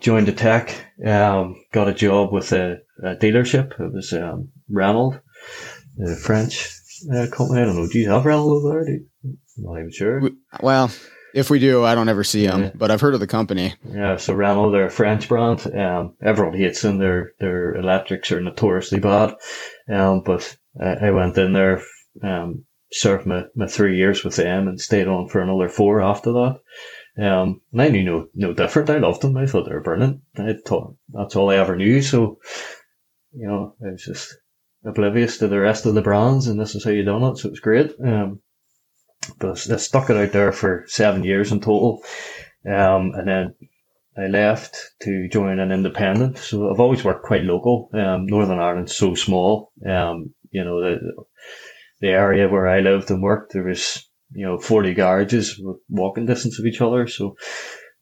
[0.00, 3.78] joined a tech, um, got a job with a, a dealership.
[3.80, 5.20] It was um, Renault
[5.96, 6.70] the French
[7.14, 7.60] uh, company.
[7.60, 7.88] I don't know.
[7.88, 8.94] Do you have Renault over there?
[9.24, 10.22] I'm not even sure.
[10.60, 10.90] Well,
[11.34, 12.70] if we do, I don't ever see them, yeah.
[12.74, 13.74] but I've heard of the company.
[13.84, 15.66] Yeah, so Renault, they're a French brand.
[15.74, 16.98] Um, everyone hates them.
[16.98, 19.34] Their their electrics are notoriously bad.
[19.88, 21.82] Um, but I, I went in there,
[22.22, 26.32] um, served my, my three years with them, and stayed on for another four after
[26.32, 26.60] that.
[27.18, 28.90] Um, and I knew no no different.
[28.90, 29.36] I loved them.
[29.36, 30.20] I thought they were brilliant.
[30.38, 32.02] I thought that's all I ever knew.
[32.02, 32.38] So,
[33.32, 34.36] you know, I was just
[34.84, 37.38] oblivious to the rest of the brands, and this is how you done it.
[37.38, 37.94] So it was great.
[38.04, 38.40] Um,
[39.38, 42.02] but I stuck it out there for seven years in total,
[42.66, 43.54] um, and then
[44.16, 46.38] I left to join an independent.
[46.38, 47.90] So I've always worked quite local.
[47.92, 49.72] Um, Northern Ireland's so small.
[49.86, 51.24] Um, you know the
[52.00, 56.58] the area where I lived and worked, there was you know forty garages walking distance
[56.58, 57.06] of each other.
[57.06, 57.36] So.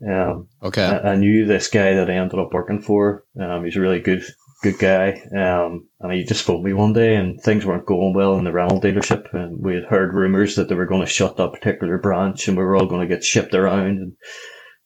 [0.01, 0.85] Um, okay.
[0.85, 3.25] I, I, knew this guy that I ended up working for.
[3.37, 4.23] Um, he's a really good
[4.63, 5.21] good guy.
[5.37, 8.53] Um, and he just phoned me one day and things weren't going well in the
[8.53, 9.33] Renault dealership.
[9.33, 12.57] And we had heard rumors that they were going to shut that particular branch and
[12.57, 13.87] we were all going to get shipped around.
[13.99, 14.13] And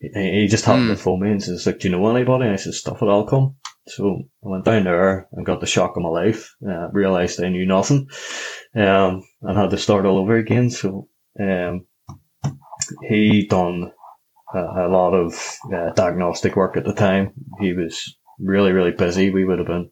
[0.01, 0.97] he just happened mm.
[0.97, 2.45] to phone me and says, like, do you know anybody?
[2.45, 3.57] And I said, stuff it, I'll come.
[3.87, 6.55] So I went down there and got the shock of my life.
[6.67, 8.09] Uh, realized I knew nothing,
[8.77, 10.71] um, and had to start all over again.
[10.71, 11.09] So,
[11.41, 11.87] um,
[13.09, 13.93] he done
[14.55, 17.33] a, a lot of uh, diagnostic work at the time.
[17.61, 19.31] He was really, really busy.
[19.31, 19.91] We would have been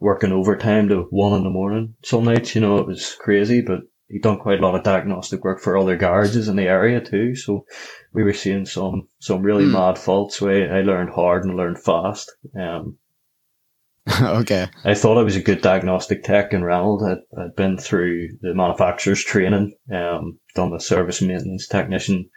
[0.00, 2.54] working overtime to one in the morning some nights.
[2.54, 5.78] You know, it was crazy, but he done quite a lot of diagnostic work for
[5.78, 7.34] other garages in the area too.
[7.34, 7.64] So
[8.12, 9.72] we were seeing some some really mm.
[9.72, 10.38] mad faults.
[10.38, 12.32] So I, I learned hard and learned fast.
[12.58, 12.98] Um,
[14.22, 14.68] okay.
[14.84, 17.00] I thought I was a good diagnostic tech in Renault.
[17.06, 22.28] I'd, I'd been through the manufacturer's training, um, done the service maintenance technician,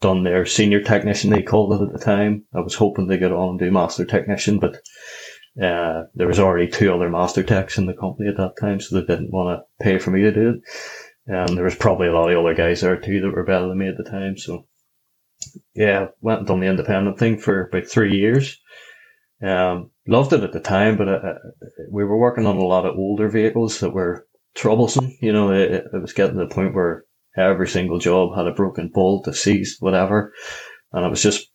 [0.00, 2.44] done their senior technician, they called it at the time.
[2.54, 4.76] I was hoping to get on and do master technician, but
[5.62, 8.94] uh, there was already two other master techs in the company at that time, so
[8.94, 10.56] they didn't want to pay for me to do it.
[11.26, 13.68] And um, there was probably a lot of other guys there too that were better
[13.68, 14.36] than me at the time.
[14.36, 14.66] So
[15.74, 18.60] yeah, went and done the independent thing for about three years.
[19.44, 21.38] Um, loved it at the time, but uh, uh,
[21.90, 25.12] we were working on a lot of older vehicles that were troublesome.
[25.20, 27.04] You know, it, it, was getting to the point where
[27.36, 30.32] every single job had a broken bolt, a seized, whatever.
[30.92, 31.46] And I was just,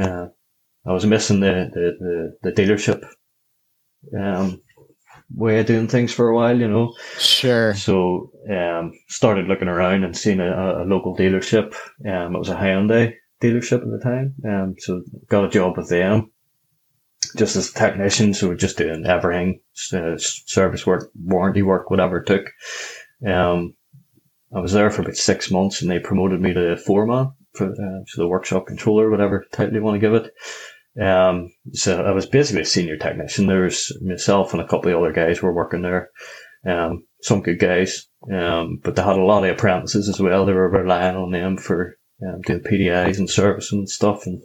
[0.00, 0.26] uh,
[0.86, 3.06] I was missing the, the, the, the dealership,
[4.18, 4.62] um,
[5.32, 6.94] way of doing things for a while, you know.
[7.18, 7.74] Sure.
[7.74, 11.74] So, um, started looking around and seeing a, a local dealership.
[12.04, 14.34] Um, it was a Hyundai dealership at the time.
[14.44, 16.32] Um, so got a job with them
[17.36, 19.60] just as technicians who were just doing everything,
[19.92, 22.50] uh, service work, warranty work, whatever it took.
[23.26, 23.74] Um,
[24.54, 28.04] I was there for about six months and they promoted me to foreman for, uh,
[28.06, 30.32] so the workshop controller, whatever title you want to give it.
[31.00, 33.46] Um, so I was basically a senior technician.
[33.46, 36.10] There was myself and a couple of other guys were working there.
[36.66, 38.08] Um, some good guys.
[38.30, 40.44] Um, but they had a lot of apprentices as well.
[40.44, 44.26] They were relying on them for, um, doing PDIs and servicing and stuff.
[44.26, 44.42] And,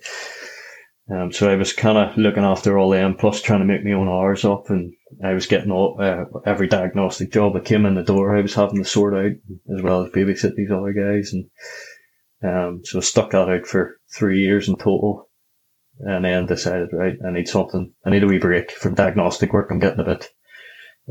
[1.09, 3.91] um, so I was kind of looking after all them, plus trying to make my
[3.91, 7.93] own hours up, and I was getting all uh, every diagnostic job that came in
[7.93, 8.35] the door.
[8.35, 9.33] I was having to sort out
[9.75, 11.45] as well as babysit these other guys, and
[12.43, 15.29] um, so I stuck that out for three years in total,
[15.99, 17.93] and then decided right, I need something.
[18.03, 19.69] I need a wee break from diagnostic work.
[19.69, 20.27] I'm getting a bit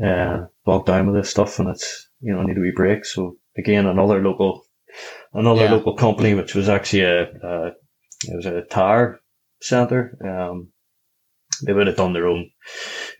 [0.05, 3.05] uh, bogged down with this stuff, and it's you know I need a wee break.
[3.05, 4.65] So again, another local,
[5.33, 5.71] another yeah.
[5.71, 7.67] local company, which was actually a, a
[8.27, 9.21] it was a tire
[9.65, 10.17] centre.
[10.23, 10.71] Um,
[11.65, 12.49] they would have done their own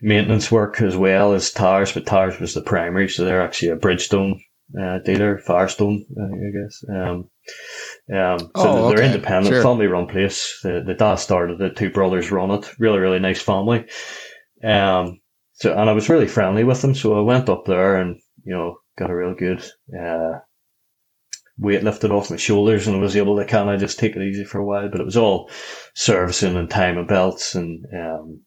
[0.00, 3.76] maintenance work as well as Tars, but Tars was the primary, so they're actually a
[3.76, 4.40] Bridgestone
[4.80, 6.84] uh, dealer, Firestone, I guess.
[6.90, 7.30] Um,
[8.12, 9.06] um, so oh, they're okay.
[9.06, 9.62] independent, sure.
[9.62, 10.58] family run place.
[10.62, 12.70] The, the dad started it, two brothers run it.
[12.78, 13.86] Really, really nice family.
[14.62, 15.20] Um,
[15.52, 18.54] so, and I was really friendly with them, so I went up there and, you
[18.54, 19.62] know, got a real good,
[19.98, 20.40] uh,
[21.58, 24.22] weight lifted off my shoulders and I was able to kind of just take it
[24.22, 24.88] easy for a while.
[24.90, 25.50] But it was all
[25.94, 28.42] servicing and timing belts and, um,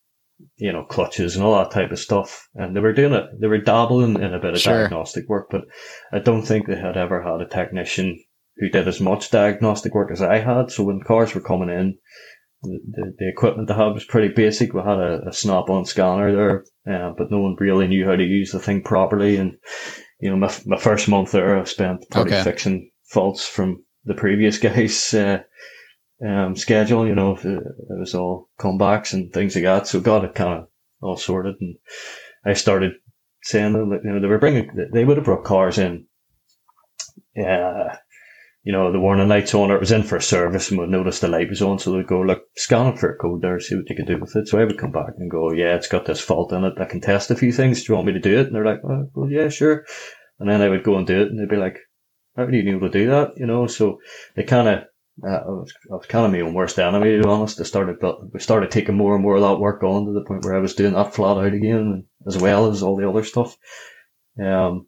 [0.58, 2.48] you know, clutches and all that type of stuff.
[2.56, 4.82] And they were doing it, they were dabbling in a bit of sure.
[4.82, 5.62] diagnostic work, but
[6.14, 8.20] I don't think they had ever had a technician
[8.58, 10.70] who did as much diagnostic work as I had.
[10.70, 11.98] So when cars were coming in,
[12.62, 14.74] the, the, the equipment they had was pretty basic.
[14.74, 18.24] We had a, a snap-on scanner there, uh, but no one really knew how to
[18.24, 19.38] use the thing properly.
[19.38, 19.54] And,
[20.20, 22.44] you know, my, my first month there, I spent probably okay.
[22.44, 25.44] fixing faults from the previous guy's uh,
[26.26, 27.06] um, schedule.
[27.06, 29.88] You know, it, was all comebacks and things like that.
[29.88, 30.68] So got it kind of
[31.02, 31.76] all sorted, and
[32.46, 32.94] I started
[33.42, 36.06] saying that you know they were bringing they would have brought cars in.
[37.36, 37.98] Yeah.
[38.64, 40.90] You know, the warning lights on, or it was in for a service and would
[40.90, 43.58] notice the light was on, so they'd go, look, scan it for a code there,
[43.60, 44.50] see what you can do with it.
[44.50, 46.74] So I would come back and go, yeah, it's got this fault in it.
[46.78, 47.80] I can test a few things.
[47.80, 48.48] Do you want me to do it?
[48.48, 49.86] And they're like, oh, well, yeah, sure.
[50.40, 51.78] And then I would go and do it, and they'd be like,
[52.40, 53.38] how do you be able to do that?
[53.38, 54.00] You know, so
[54.36, 54.84] it kind of,
[55.24, 57.60] uh, I was, I was kind of my own worst enemy, to be honest.
[57.60, 57.98] I started,
[58.34, 60.60] we started taking more and more of that work on to the point where I
[60.60, 63.58] was doing that flat out again, as well as all the other stuff.
[64.42, 64.88] Um,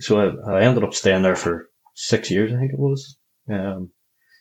[0.00, 3.16] so I, I ended up staying there for six years, I think it was.
[3.48, 3.90] Um,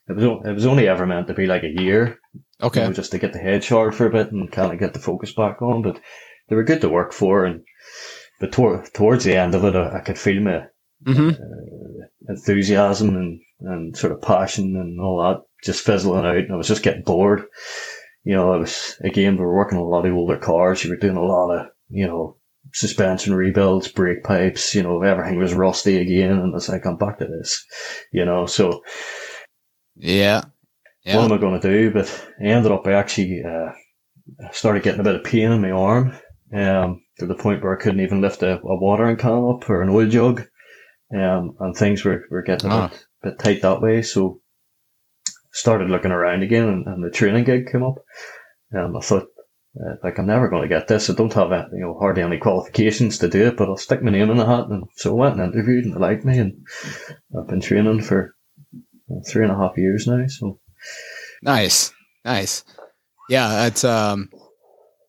[0.07, 2.17] it was, it was only ever meant to be like a year.
[2.61, 2.81] Okay.
[2.81, 4.93] You know, just to get the head showered for a bit and kind of get
[4.93, 5.99] the focus back on, but
[6.47, 7.45] they were good to work for.
[7.45, 7.61] And,
[8.39, 10.65] but tor- towards the end of it, I, I could feel my,
[11.03, 11.29] mm-hmm.
[11.29, 16.37] uh, enthusiasm and, and sort of passion and all that just fizzling out.
[16.37, 17.43] And I was just getting bored.
[18.23, 20.83] You know, I was, again, we were working a lot of older cars.
[20.83, 22.37] You were doing a lot of, you know,
[22.73, 26.39] suspension rebuilds, brake pipes, you know, everything was rusty again.
[26.39, 27.63] And it's like, I'm back to this,
[28.11, 28.83] you know, so.
[29.95, 30.43] Yeah.
[31.03, 31.17] yeah.
[31.17, 31.91] What am I going to do?
[31.91, 33.71] But I ended up, I actually, uh,
[34.51, 36.17] started getting a bit of pain in my arm,
[36.53, 39.83] um, to the point where I couldn't even lift a, a watering can up or
[39.83, 40.47] an oil jug.
[41.13, 42.85] Um, and things were, were getting ah.
[42.85, 44.01] a bit, bit, tight that way.
[44.01, 44.41] So
[45.51, 47.95] started looking around again and, and the training gig came up.
[48.75, 49.27] Um, I thought,
[49.79, 51.09] uh, like I'm never going to get this.
[51.09, 54.11] I don't have you know hardly any qualifications to do it, but I'll stick my
[54.11, 54.67] name in the hat.
[54.69, 56.65] And so I went and interviewed, and they liked me, and
[57.37, 58.35] I've been training for
[59.29, 60.25] three and a half years now.
[60.27, 60.59] So
[61.41, 61.91] nice,
[62.23, 62.63] nice.
[63.29, 64.29] Yeah, it's um,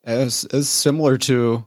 [0.05, 1.67] it's, it's similar to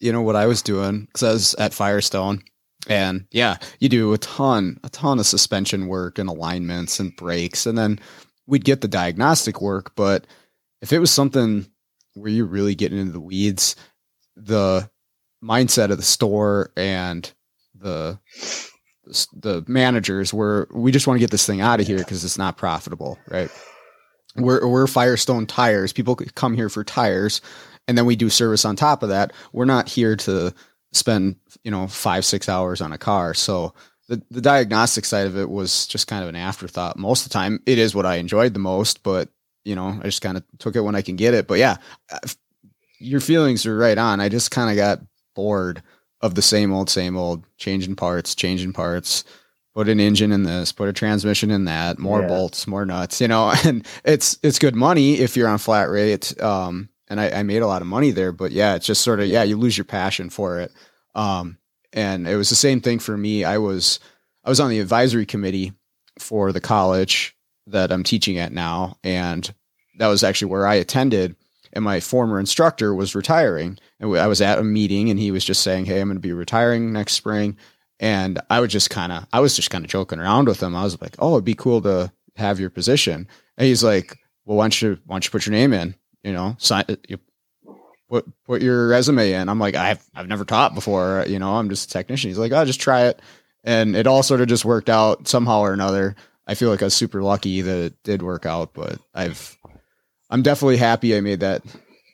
[0.00, 2.42] you know what I was doing because I was at Firestone.
[2.86, 7.66] And yeah, you do a ton, a ton of suspension work and alignments and brakes.
[7.66, 7.98] And then
[8.46, 9.92] we'd get the diagnostic work.
[9.96, 10.26] But
[10.80, 11.66] if it was something
[12.14, 13.76] where you're really getting into the weeds,
[14.36, 14.88] the
[15.42, 17.30] mindset of the store and
[17.74, 18.18] the
[19.32, 22.38] the managers were we just want to get this thing out of here because it's
[22.38, 23.50] not profitable, right?
[24.36, 25.92] We're we're Firestone tires.
[25.92, 27.40] People come here for tires,
[27.86, 29.32] and then we do service on top of that.
[29.52, 30.52] We're not here to
[30.92, 33.34] spend you know five six hours on a car.
[33.34, 33.74] So
[34.08, 36.98] the the diagnostic side of it was just kind of an afterthought.
[36.98, 39.28] Most of the time, it is what I enjoyed the most, but
[39.64, 41.46] you know I just kind of took it when I can get it.
[41.46, 41.76] But yeah,
[42.98, 44.20] your feelings are right on.
[44.20, 45.00] I just kind of got
[45.34, 45.82] bored
[46.20, 49.24] of the same old same old changing parts, changing parts.
[49.74, 52.26] Put an engine in this, put a transmission in that, more yeah.
[52.26, 56.40] bolts, more nuts, you know, and it's it's good money if you're on flat rate.
[56.42, 58.32] Um, and I, I, made a lot of money there.
[58.32, 60.72] But yeah, it's just sort of yeah, you lose your passion for it.
[61.14, 61.58] Um,
[61.92, 63.44] and it was the same thing for me.
[63.44, 64.00] I was
[64.44, 65.72] I was on the advisory committee
[66.18, 67.36] for the college
[67.66, 69.52] that I'm teaching at now, and
[69.98, 71.36] that was actually where I attended.
[71.72, 75.44] And my former instructor was retiring, and I was at a meeting, and he was
[75.44, 77.56] just saying, "Hey, I'm going to be retiring next spring."
[78.00, 80.74] And I was just kind of, I was just kind of joking around with him.
[80.74, 83.28] I was like, "Oh, it'd be cool to have your position."
[83.58, 85.94] And he's like, "Well, why don't you, why don't you put your name in?"
[86.28, 87.18] You know, sign, you
[88.10, 89.48] put put your resume in.
[89.48, 92.28] I'm like, I've I've never taught before, you know, I'm just a technician.
[92.28, 93.22] He's like, I'll oh, just try it.
[93.64, 96.16] And it all sort of just worked out somehow or another.
[96.46, 99.56] I feel like I was super lucky that it did work out, but I've
[100.28, 101.62] I'm definitely happy I made that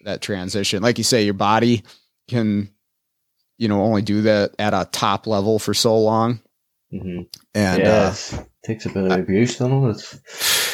[0.04, 0.80] that transition.
[0.80, 1.82] Like you say, your body
[2.28, 2.70] can,
[3.58, 6.40] you know, only do that at a top level for so long.
[6.92, 7.22] Mm-hmm.
[7.52, 10.20] And yeah, uh, takes a bit of abuse, don't it?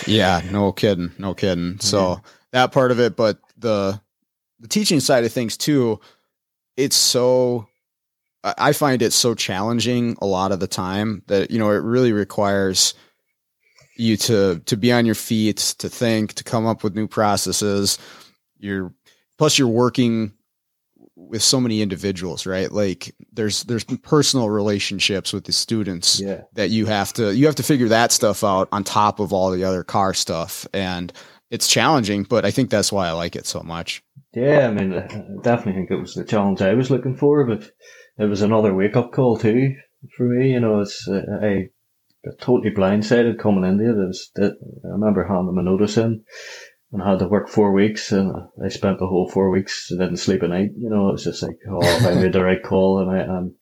[0.07, 1.81] Yeah, no kidding, no kidding.
[1.81, 4.01] So mm-hmm that part of it, but the
[4.59, 6.01] the teaching side of things too,
[6.77, 7.69] it's so
[8.43, 12.13] I find it so challenging a lot of the time that you know it really
[12.13, 12.95] requires
[13.97, 17.99] you to to be on your feet, to think, to come up with new processes.
[18.59, 18.93] You're
[19.39, 20.33] plus you're working
[21.17, 22.73] with so many individuals, right?
[22.73, 26.43] Like there's there's personal relationships with the students yeah.
[26.55, 29.51] that you have to you have to figure that stuff out on top of all
[29.51, 30.67] the other car stuff.
[30.73, 31.13] And
[31.51, 34.03] it's challenging, but I think that's why I like it so much.
[34.33, 35.07] Yeah, I mean, I
[35.43, 37.69] definitely think it was the challenge I was looking for, but
[38.19, 39.75] it was another wake up call too
[40.17, 40.53] for me.
[40.53, 41.69] You know, it's uh, I
[42.25, 44.01] got totally blindsided coming into it.
[44.01, 44.53] it was, I
[44.85, 46.23] remember handing my notice in
[46.93, 48.33] and I had to work four weeks, and
[48.65, 50.71] I spent the whole four weeks and didn't sleep at night.
[50.77, 53.55] You know, it was just like, oh, I made the right call, and I am.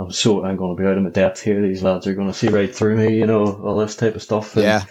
[0.00, 1.60] I'm so I'm going to be out of my depth here.
[1.60, 4.22] These lads are going to see right through me, you know, all this type of
[4.22, 4.54] stuff.
[4.54, 4.84] And, yeah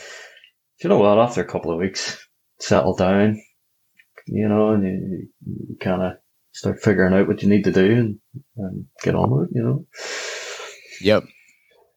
[0.81, 1.17] you know what?
[1.17, 2.17] After a couple of weeks,
[2.59, 3.41] settle down,
[4.25, 6.13] you know, and you, you kind of
[6.51, 8.19] start figuring out what you need to do and,
[8.57, 9.85] and get on with it, you know.
[11.01, 11.25] Yep.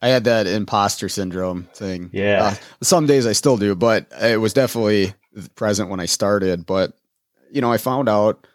[0.02, 2.10] I had that imposter syndrome thing.
[2.12, 2.42] Yeah.
[2.42, 5.14] Uh, some days I still do, but it was definitely
[5.54, 6.64] present when I started.
[6.64, 6.94] But,
[7.50, 8.46] you know, I found out,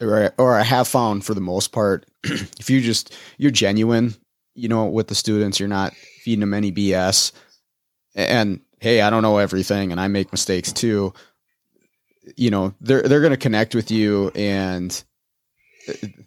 [0.00, 4.14] or, or I have found for the most part, if you just, you're genuine,
[4.54, 7.32] you know, with the students, you're not feeding them any BS.
[8.14, 11.14] And hey, I don't know everything and I make mistakes too.
[12.36, 15.02] You know, they're they're going to connect with you and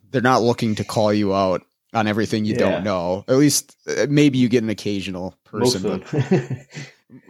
[0.10, 1.62] they're not looking to call you out
[1.94, 2.72] on everything you yeah.
[2.72, 3.24] don't know.
[3.28, 6.04] At least uh, maybe you get an occasional person.
[6.10, 6.48] Most,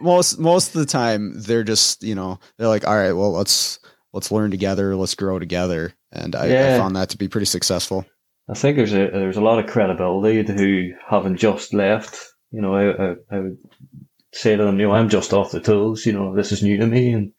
[0.00, 3.80] most most of the time they're just, you know, they're like, "All right, well, let's
[4.14, 6.74] let's learn together, let's grow together." And I, yeah.
[6.74, 8.06] I found that to be pretty successful.
[8.48, 12.18] I think there's a there's a lot of credibility to who haven't just left.
[12.50, 13.58] You know, I, I, I would
[14.32, 16.76] say to them, you know, I'm just off the tools, you know, this is new
[16.78, 17.12] to me.
[17.12, 17.32] And,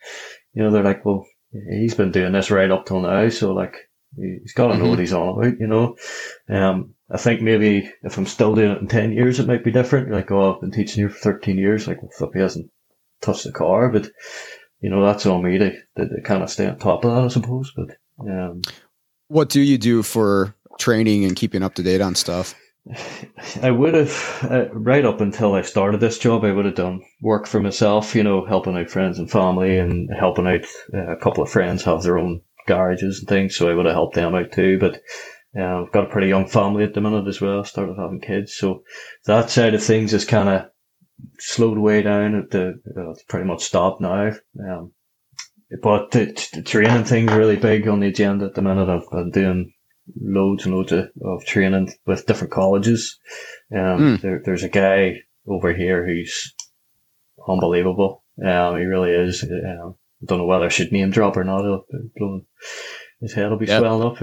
[0.54, 3.30] you know, they're like, well, he's been doing this right up till now.
[3.30, 3.78] So like,
[4.16, 4.90] he's got to know mm-hmm.
[4.90, 5.96] what he's on about, you know.
[6.50, 9.72] Um, I think maybe if I'm still doing it in 10 years, it might be
[9.72, 10.08] different.
[10.08, 11.88] You're like, oh, I've been teaching here for 13 years.
[11.88, 12.70] Like, well, flip, he hasn't
[13.22, 14.10] touched the car, but,
[14.80, 17.24] you know, that's on me to, to, to kind of stay on top of that,
[17.24, 17.74] I suppose.
[17.76, 18.62] But, um,
[19.28, 22.56] what do you do for training and keeping up to date on stuff?
[23.62, 27.02] I would have, uh, right up until I started this job, I would have done
[27.22, 31.18] work for myself, you know, helping out friends and family and helping out uh, a
[31.18, 33.56] couple of friends have their own garages and things.
[33.56, 34.80] So I would have helped them out too.
[34.80, 35.02] But
[35.58, 37.64] uh, I've got a pretty young family at the minute as well.
[37.64, 38.56] Started having kids.
[38.56, 38.84] So
[39.26, 40.70] that side of things is kind of
[41.40, 42.36] slowed way down.
[42.36, 42.80] At the,
[43.12, 44.32] it's pretty much stopped now.
[44.60, 44.94] Um,
[45.82, 48.90] but the, the training thing's really big on the agenda at the minute.
[48.90, 49.74] I've been doing
[50.20, 53.20] loads and loads of, of training with different colleges.
[53.74, 54.22] Um, mm.
[54.22, 56.53] there, there's a guy over here who's
[57.47, 58.24] unbelievable.
[58.43, 59.43] Um, he really is.
[59.43, 61.86] Um, I don't know whether I should name drop or not.
[63.22, 63.80] his head will be yep.
[63.80, 64.18] swelling up.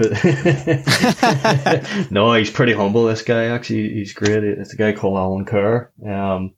[2.11, 3.05] no, he's pretty humble.
[3.05, 4.43] This guy actually, he's great.
[4.43, 5.91] It's a guy called Alan Kerr.
[6.07, 6.53] Um,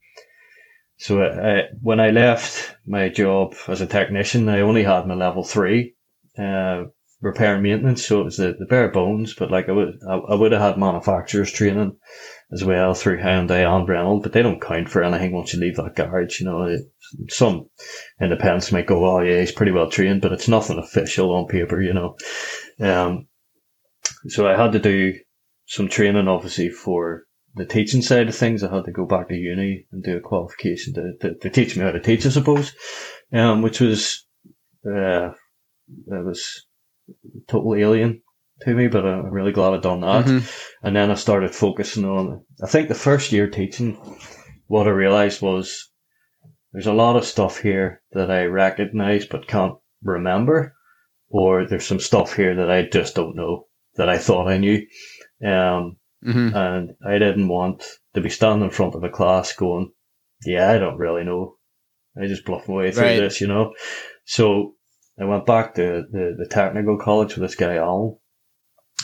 [0.98, 5.46] so I, when I left my job as a technician, I only had my level
[5.46, 5.96] three,
[6.38, 6.84] uh,
[7.22, 8.06] repair and maintenance.
[8.06, 10.62] So it was the, the bare bones, but like I would, I, I would have
[10.62, 11.98] had manufacturers training
[12.52, 15.76] as well through Hyundai and Renault, but they don't count for anything once you leave
[15.76, 16.40] that garage.
[16.40, 16.82] You know, it,
[17.30, 17.70] some
[18.22, 21.82] independents might go, oh yeah, he's pretty well trained, but it's nothing official on paper,
[21.82, 22.16] you know.
[22.80, 23.28] Um,
[24.28, 25.14] so I had to do
[25.66, 27.24] some training obviously for
[27.56, 30.22] the teaching side of things, I had to go back to uni and do a
[30.22, 32.74] qualification to, to, to teach me how to teach, I suppose,
[33.34, 34.26] um, which was,
[34.86, 35.32] uh,
[35.88, 36.68] it was
[37.48, 38.22] total alien
[38.62, 40.26] to me, but I'm really glad I'd done that.
[40.26, 40.86] Mm-hmm.
[40.86, 43.98] And then I started focusing on, I think the first year teaching,
[44.68, 45.90] what I realized was
[46.74, 50.76] there's a lot of stuff here that I recognize but can't remember,
[51.30, 54.86] or there's some stuff here that I just don't know that I thought I knew.
[55.46, 56.56] Um, Mm-hmm.
[56.56, 59.92] And I didn't want to be standing in front of a class going,
[60.46, 61.56] yeah, I don't really know.
[62.22, 63.20] I just bluff my way through right.
[63.20, 63.74] this, you know?
[64.26, 64.76] So
[65.20, 68.18] I went back to the, the technical college with this guy, Alan,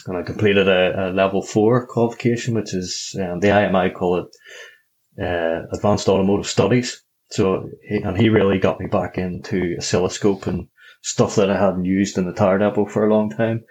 [0.08, 4.36] and I completed a, a level four qualification, which is, um, the IMI call it,
[5.22, 7.04] uh, Advanced Automotive Studies.
[7.32, 10.68] So, he, and he really got me back into oscilloscope and
[11.02, 13.64] stuff that I hadn't used in the tire depot for a long time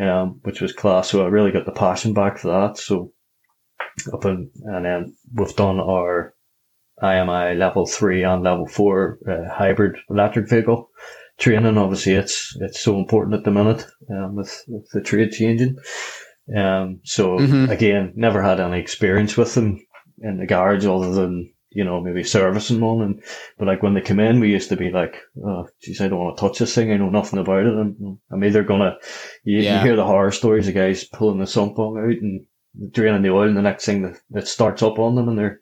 [0.00, 1.10] um, which was class.
[1.10, 2.78] So I really got the passion back for that.
[2.78, 3.12] So
[4.12, 6.34] up in, and then we've done our
[7.02, 10.90] IMI level three and level four uh, hybrid electric vehicle
[11.38, 11.78] training.
[11.78, 15.76] Obviously, it's it's so important at the minute um, with, with the trade changing.
[16.56, 17.70] Um, so mm-hmm.
[17.70, 19.80] again, never had any experience with them
[20.18, 23.02] in the garage other than you know, maybe servicing one.
[23.02, 23.22] And,
[23.58, 26.18] but like when they come in, we used to be like, oh, geez, I don't
[26.18, 26.92] want to touch this thing.
[26.92, 27.74] I know nothing about it.
[27.74, 28.96] And I'm either going to,
[29.44, 29.78] you, yeah.
[29.78, 32.46] you, hear the horror stories of guys pulling the sump out and
[32.90, 35.60] draining the oil and the next thing that, that starts up on them and they're,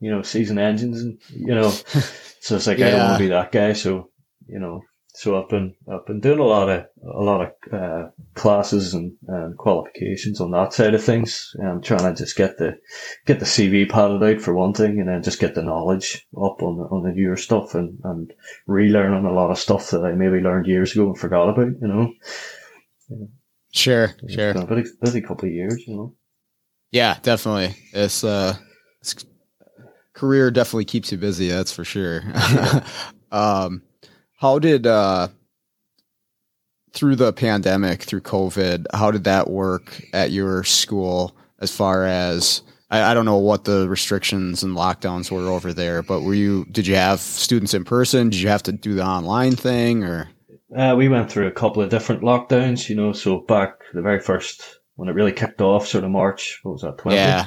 [0.00, 1.70] you know, season engines and, you know,
[2.40, 2.86] so it's like, yeah.
[2.86, 3.72] I don't want to be that guy.
[3.72, 4.10] So,
[4.46, 4.82] you know,
[5.14, 9.12] so I've been I've been doing a lot of a lot of uh, classes and,
[9.28, 11.54] and qualifications on that side of things.
[11.62, 12.78] I'm trying to just get the
[13.26, 16.62] get the CV padded out for one thing, and then just get the knowledge up
[16.62, 18.32] on the, on the newer stuff and and
[18.66, 21.72] relearning a lot of stuff that I maybe learned years ago and forgot about.
[21.80, 22.12] You know.
[23.72, 24.54] Sure, it's sure.
[24.54, 26.14] Been a busy, busy couple of years, you know.
[26.90, 27.76] Yeah, definitely.
[27.92, 28.56] It's uh,
[29.00, 29.14] it's,
[30.14, 31.48] career definitely keeps you busy.
[31.48, 32.22] That's for sure.
[33.32, 33.82] um
[34.42, 35.28] how did uh
[36.92, 42.60] through the pandemic, through COVID, how did that work at your school as far as
[42.90, 46.66] I, I, don't know what the restrictions and lockdowns were over there, but were you
[46.72, 48.30] did you have students in person?
[48.30, 50.28] Did you have to do the online thing or
[50.76, 54.20] uh, we went through a couple of different lockdowns, you know, so back the very
[54.20, 57.16] first when it really kicked off, sort of March, what was that, 20?
[57.16, 57.46] Yeah.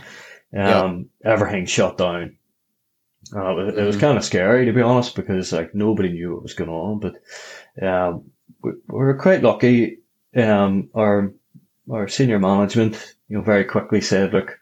[0.55, 1.33] Um, yep.
[1.33, 2.37] everything shut down.
[3.33, 4.01] Uh, it, was mm.
[4.01, 6.99] kind of scary to be honest because like nobody knew what was going on.
[6.99, 7.15] But
[7.81, 8.25] um,
[8.61, 9.99] we, we were quite lucky.
[10.35, 11.33] Um, our
[11.91, 14.59] our senior management, you know, very quickly said, "Look,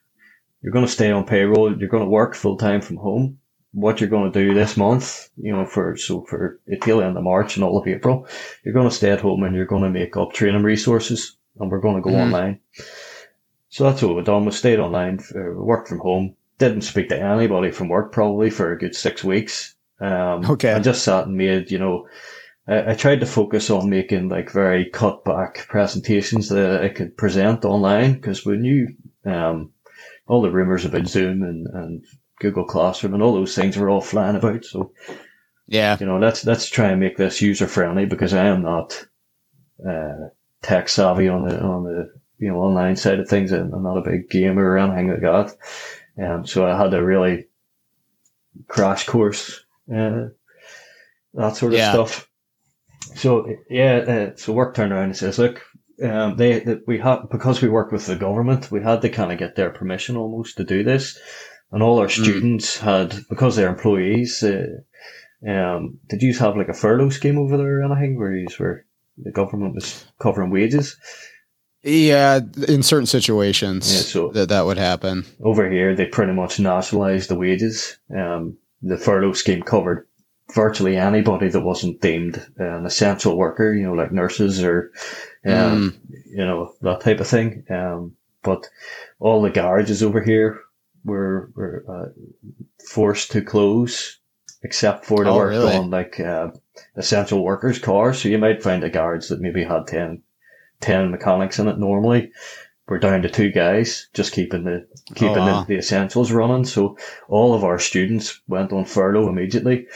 [0.62, 1.78] you're going to stay on payroll.
[1.78, 3.40] You're going to work full time from home.
[3.74, 7.18] What you're going to do this month, you know, for so for the tail end
[7.18, 8.28] of March and all of April,
[8.64, 11.72] you're going to stay at home and you're going to make up training resources, and
[11.72, 12.22] we're going to go mm.
[12.22, 12.60] online."
[13.70, 14.46] So that's what we've done.
[14.46, 18.72] We stayed online, uh, worked from home didn't speak to anybody from work probably for
[18.72, 19.76] a good six weeks.
[20.00, 20.74] Um, okay.
[20.74, 22.08] I just sat and made, you know,
[22.68, 27.16] I, I, tried to focus on making like very cut back presentations that I could
[27.16, 28.88] present online because we knew,
[29.26, 29.72] um,
[30.28, 32.06] all the rumors about Zoom and, and
[32.40, 34.66] Google Classroom and all those things were all flying about.
[34.66, 34.92] So,
[35.68, 39.06] yeah, you know, let's, let's try and make this user friendly because I am not,
[39.88, 40.30] uh,
[40.62, 43.52] tech savvy on the, on the, you know, online side of things.
[43.52, 45.56] I'm not a big gamer or anything like that.
[46.22, 47.48] Um, so I had a really
[48.68, 50.28] crash course, uh,
[51.34, 51.92] that sort of yeah.
[51.92, 52.30] stuff.
[53.16, 55.64] So yeah, uh, so work turned around and says, look,
[56.04, 59.32] um, they, that we had, because we work with the government, we had to kind
[59.32, 61.20] of get their permission almost to do this.
[61.72, 62.24] And all our mm.
[62.24, 62.82] students mm.
[62.82, 64.68] had, because they're employees, uh,
[65.48, 68.86] um, did you have like a furlough scheme over there or anything where you where
[69.18, 70.98] the government was covering wages?
[71.84, 75.26] Yeah, in certain situations, yeah, so that that would happen.
[75.42, 77.98] Over here, they pretty much nationalised the wages.
[78.16, 80.08] Um, the furlough scheme covered
[80.54, 84.92] virtually anybody that wasn't deemed an essential worker, you know, like nurses or,
[85.46, 85.96] um, mm.
[86.26, 87.66] you know, that type of thing.
[87.70, 88.70] Um, but
[89.20, 90.60] all the garages over here
[91.04, 94.20] were, were uh, forced to close
[94.64, 95.76] except for the oh, work really?
[95.76, 96.50] on like uh,
[96.96, 98.22] essential workers cars.
[98.22, 100.22] So you might find a garage that maybe had 10,
[100.84, 102.32] 10 mechanics in it normally.
[102.88, 105.60] We're down to two guys, just keeping the keeping oh, wow.
[105.62, 106.66] the, the essentials running.
[106.66, 106.98] So
[107.30, 109.88] all of our students went on furlough immediately.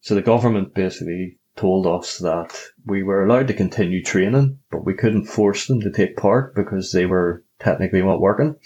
[0.00, 4.94] So the government basically told us that we were allowed to continue training, but we
[4.94, 8.56] couldn't force them to take part because they were technically not working.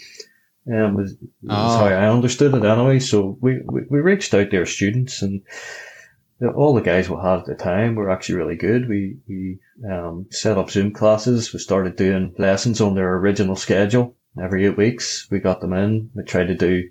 [0.71, 1.15] Um, was,
[1.49, 1.77] oh.
[1.77, 2.99] how I understood it anyway.
[2.99, 5.41] So we, we, we reached out to our students and
[6.47, 8.87] all the guys we had at the time were actually really good.
[8.87, 9.59] We, we,
[9.89, 11.53] um, set up Zoom classes.
[11.53, 15.27] We started doing lessons on their original schedule every eight weeks.
[15.29, 16.11] We got them in.
[16.13, 16.89] We tried to do,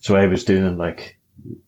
[0.00, 1.18] so I was doing like,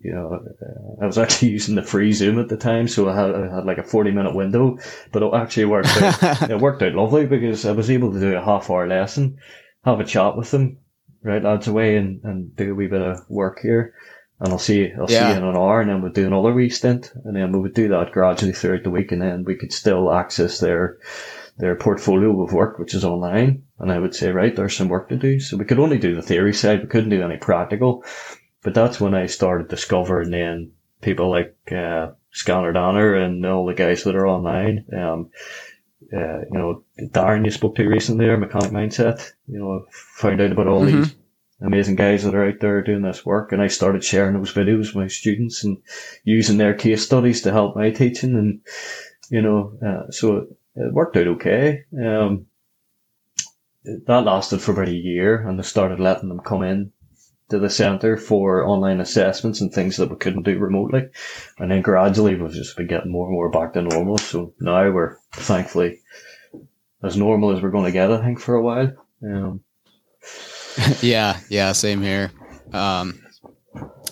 [0.00, 2.88] you know, uh, I was actually using the free Zoom at the time.
[2.88, 4.78] So I had, I had like a 40 minute window,
[5.12, 8.36] but it actually worked out, it worked out lovely because I was able to do
[8.36, 9.38] a half hour lesson,
[9.84, 10.78] have a chat with them,
[11.22, 13.94] right lads away and, and do a wee bit of work here
[14.40, 15.28] and I'll see I'll yeah.
[15.28, 17.58] see you in an hour, and then we'll do another wee stint, and then we
[17.58, 20.98] would do that gradually throughout the week, and then we could still access their
[21.58, 23.64] their portfolio of work, which is online.
[23.80, 25.40] And I would say, right, there's some work to do.
[25.40, 28.04] So we could only do the theory side, we couldn't do any practical.
[28.62, 33.74] But that's when I started discovering then people like uh, Scanner Danner and all the
[33.74, 34.84] guys that are online.
[34.96, 35.30] Um,
[36.12, 40.52] uh, you know, Darren you spoke to recently, or Mechanic Mindset, you know, found out
[40.52, 41.02] about all mm-hmm.
[41.02, 41.14] these
[41.60, 43.52] amazing guys that are out there doing this work.
[43.52, 45.78] And I started sharing those videos with my students and
[46.24, 48.36] using their case studies to help my teaching.
[48.36, 48.60] And,
[49.30, 50.46] you know, uh, so
[50.76, 51.84] it worked out okay.
[52.00, 52.46] Um,
[53.84, 56.92] that lasted for about a year and I started letting them come in
[57.48, 61.08] to the centre for online assessments and things that we couldn't do remotely.
[61.58, 64.18] And then gradually we've just been getting more and more back to normal.
[64.18, 66.00] So now we're thankfully
[67.02, 68.92] as normal as we're going to get, I think, for a while.
[69.22, 69.60] Um,
[71.02, 72.30] yeah, yeah, same here.
[72.72, 73.20] Um,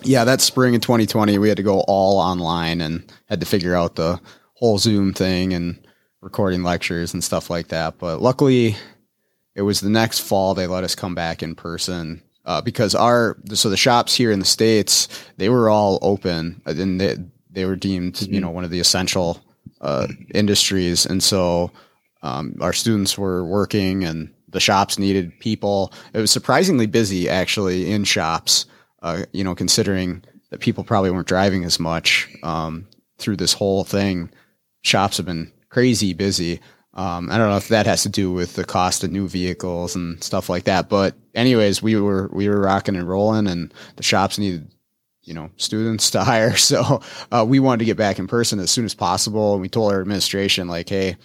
[0.03, 3.75] yeah, that spring in 2020, we had to go all online and had to figure
[3.75, 4.21] out the
[4.55, 5.87] whole Zoom thing and
[6.21, 7.99] recording lectures and stuff like that.
[7.99, 8.77] But luckily,
[9.55, 13.37] it was the next fall they let us come back in person uh, because our
[13.53, 17.17] so the shops here in the states they were all open and they
[17.51, 19.43] they were deemed you know one of the essential
[19.81, 21.71] uh, industries, and so
[22.23, 25.93] um, our students were working and the shops needed people.
[26.15, 28.65] It was surprisingly busy actually in shops,
[29.03, 32.89] uh, you know, considering that people probably weren't driving as much um,
[33.19, 34.31] through this whole thing.
[34.81, 36.59] Shops have been crazy busy.
[36.95, 39.95] Um, I don't know if that has to do with the cost of new vehicles
[39.95, 40.89] and stuff like that.
[40.89, 44.71] But anyways, we were we were rocking and rolling, and the shops needed
[45.25, 46.57] you know students to hire.
[46.57, 49.53] So uh, we wanted to get back in person as soon as possible.
[49.53, 51.17] And we told our administration like, hey,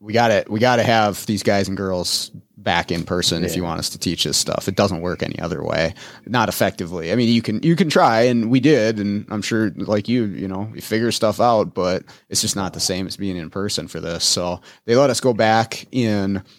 [0.00, 3.48] we got to we got to have these guys and girls back in person yeah.
[3.48, 4.68] if you want us to teach this stuff.
[4.68, 5.94] It doesn't work any other way,
[6.26, 7.12] not effectively.
[7.12, 10.24] I mean, you can you can try, and we did, and I'm sure like you,
[10.24, 13.50] you know, you figure stuff out, but it's just not the same as being in
[13.50, 14.24] person for this.
[14.24, 16.42] So they let us go back in.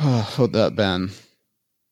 [0.00, 1.10] Oh, what that been?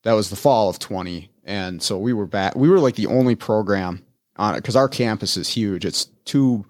[0.05, 2.57] That was the fall of 20, and so we were back.
[2.57, 4.03] We were like the only program
[4.37, 5.85] on it because our campus is huge.
[5.85, 6.65] It's two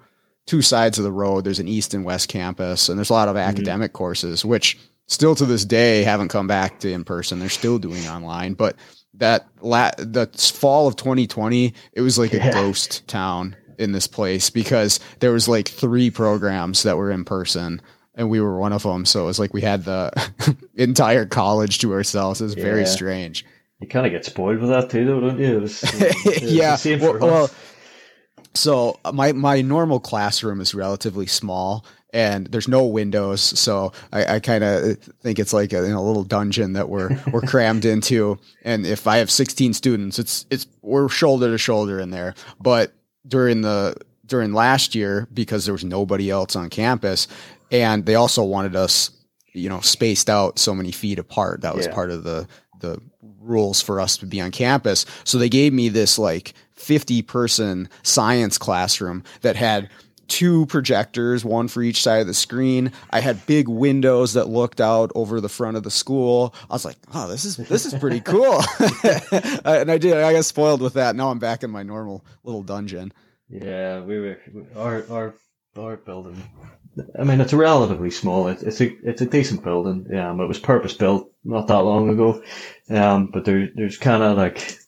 [0.47, 1.45] two sides of the road.
[1.45, 3.49] There's an east and west campus, and there's a lot of mm-hmm.
[3.49, 3.99] academic mm-hmm.
[3.99, 7.39] courses, which still to this day haven't come back to in person.
[7.39, 8.77] They're still doing online, but
[9.15, 12.49] that la- the fall of 2020, it was like yeah.
[12.49, 17.25] a ghost town in this place because there was like three programs that were in
[17.25, 17.81] person
[18.15, 19.05] and we were one of them.
[19.05, 20.13] So it was like we had the
[20.75, 22.41] entire college to ourselves.
[22.41, 22.63] It was yeah.
[22.63, 23.45] very strange.
[23.81, 25.57] You kind of get spoiled with that too, though, don't you?
[25.57, 26.97] It was, it was yeah.
[26.97, 27.51] well, well,
[28.55, 33.43] so uh, my my normal classroom is relatively small and there's no windows.
[33.43, 37.43] So i, I kind of think it's like a, a, little dungeon that we're we're
[37.43, 38.39] crammed into.
[38.63, 42.35] And if i have 16 students it's it's we're shoulder to shoulder in there.
[42.61, 42.93] But
[43.27, 43.97] during the
[44.27, 47.29] during last year because there was nobody else on campus
[47.71, 49.11] and they also wanted us
[49.53, 51.95] you know spaced out so many feet apart that was yeah.
[51.95, 52.47] part of the
[52.81, 53.01] the
[53.41, 57.89] rules for us to be on campus so they gave me this like 50 person
[58.03, 59.89] science classroom that had
[60.29, 62.93] two projectors, one for each side of the screen.
[63.11, 66.55] I had big windows that looked out over the front of the school.
[66.71, 68.61] I was like, "Oh, this is this is pretty cool."
[69.65, 70.15] Uh, and I did.
[70.17, 71.17] I got spoiled with that.
[71.17, 73.13] Now I'm back in my normal little dungeon.
[73.49, 74.39] Yeah, we were
[74.77, 75.35] our our
[75.79, 76.43] our building.
[77.19, 78.49] I mean, it's relatively small.
[78.49, 80.15] It's it's a it's a decent building.
[80.17, 82.43] Um, it was purpose built not that long ago.
[82.91, 84.79] Um, but there there's kind of like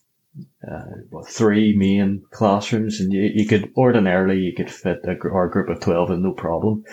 [0.69, 5.69] uh, three main classrooms, and you, you could ordinarily you could fit a, our group
[5.69, 6.85] of twelve in no problem.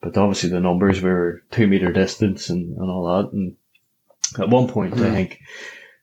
[0.00, 3.32] But obviously the numbers were two meter distance and, and all that.
[3.32, 3.56] And
[4.38, 5.04] at one point, mm-hmm.
[5.04, 5.40] I think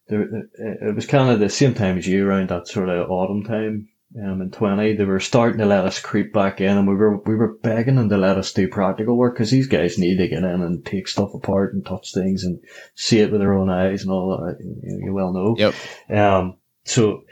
[0.07, 0.21] there,
[0.53, 3.89] it was kind of the same time as you around that sort of autumn time.
[4.15, 7.17] Um, in 20, they were starting to let us creep back in and we were,
[7.17, 10.29] we were begging them to let us do practical work because these guys need to
[10.29, 12.59] get in and take stuff apart and touch things and
[12.95, 14.57] see it with their own eyes and all that.
[14.63, 15.55] You, you well know.
[15.57, 15.75] Yep.
[16.09, 16.55] Um,
[16.85, 17.25] so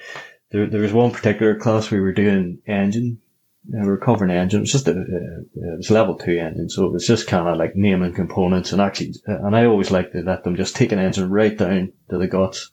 [0.51, 3.21] there, there was one particular class we were doing engine
[3.67, 4.59] we were covering engine.
[4.59, 7.57] It was just a, it was level two engine, so it was just kind of
[7.57, 10.99] like naming components and actually, and I always like to let them just take an
[10.99, 12.71] engine right down to the guts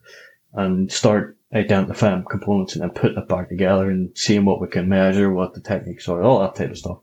[0.53, 4.89] and start identifying components and then putting it back together and seeing what we can
[4.89, 6.99] measure, what the techniques are, all that type of stuff.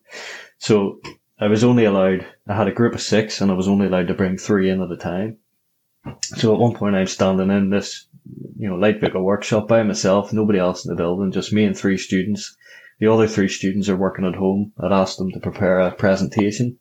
[0.58, 1.00] So
[1.40, 4.08] I was only allowed, I had a group of six and I was only allowed
[4.08, 5.38] to bring three in at a time.
[6.24, 8.08] So at one point I'm standing in this,
[8.58, 11.78] you know, light vehicle workshop by myself, nobody else in the building, just me and
[11.78, 12.58] three students
[13.00, 14.74] the other three students are working at home.
[14.78, 16.78] I'd asked them to prepare a presentation.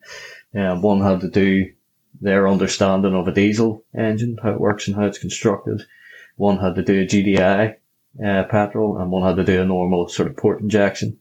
[0.53, 1.71] Um, one had to do
[2.19, 5.83] their understanding of a diesel engine, how it works and how it's constructed.
[6.39, 7.75] One had to do a GDI
[8.25, 11.19] uh, petrol, and one had to do a normal sort of port injection.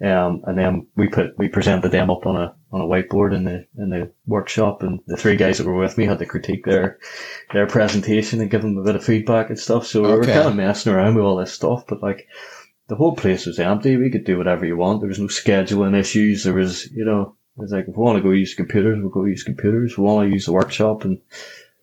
[0.00, 3.44] Um, and then we put we presented them up on a on a whiteboard in
[3.44, 6.64] the in the workshop, and the three guys that were with me had to critique
[6.64, 6.98] their
[7.52, 9.86] their presentation and give them a bit of feedback and stuff.
[9.86, 10.12] So okay.
[10.12, 12.28] we were kind of messing around with all this stuff, but like
[12.86, 13.96] the whole place was empty.
[13.96, 15.00] We could do whatever you want.
[15.00, 16.44] There was no scheduling issues.
[16.44, 19.10] There was, you know, it was like, if we want to go use computers, we'll
[19.10, 19.92] go use computers.
[19.92, 21.20] If we want to use the workshop and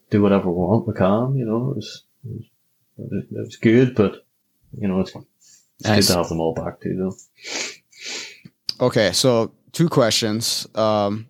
[0.09, 2.45] do whatever we want, we can, you know, it was, it was,
[2.97, 4.25] it was good, but,
[4.77, 6.07] you know, it's, it's nice.
[6.07, 8.85] good to have them all back too, though.
[8.85, 9.11] Okay.
[9.11, 10.67] So two questions.
[10.75, 11.27] Um,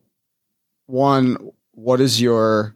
[0.86, 2.76] one, what is your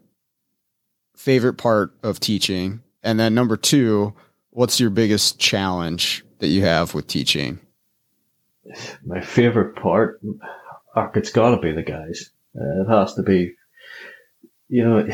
[1.15, 2.81] favorite part of teaching?
[3.03, 4.13] And then number two,
[4.51, 7.59] what's your biggest challenge that you have with teaching?
[9.05, 10.21] My favorite part,
[11.15, 12.31] it's got to be the guys.
[12.55, 13.53] Uh, it has to be,
[14.69, 15.07] you know.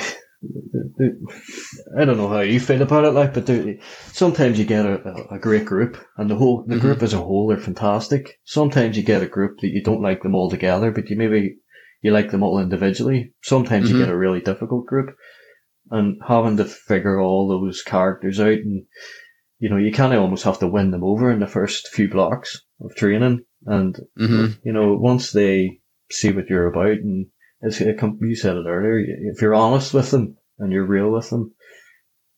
[2.00, 3.50] I don't know how you feel about it, like, but
[4.14, 6.82] sometimes you get a, a, great group, and the whole the mm-hmm.
[6.82, 8.40] group as a whole are fantastic.
[8.46, 11.58] Sometimes you get a group that you don't like them all together, but you maybe
[12.02, 13.34] you like them all individually.
[13.42, 13.98] Sometimes mm-hmm.
[13.98, 15.16] you get a really difficult group,
[15.90, 18.86] and having to figure all those characters out and
[19.60, 22.10] you know, you kind of almost have to win them over in the first few
[22.10, 23.44] blocks of training.
[23.66, 24.54] And, mm-hmm.
[24.64, 25.80] you know, once they
[26.12, 27.28] see what you're about and
[27.62, 31.30] it's, it you said it earlier, if you're honest with them and you're real with
[31.30, 31.54] them,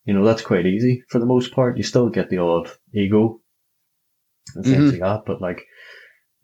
[0.05, 1.77] you know, that's quite easy for the most part.
[1.77, 3.41] You still get the odd ego
[4.55, 4.89] and things mm-hmm.
[4.91, 5.65] like that, but like,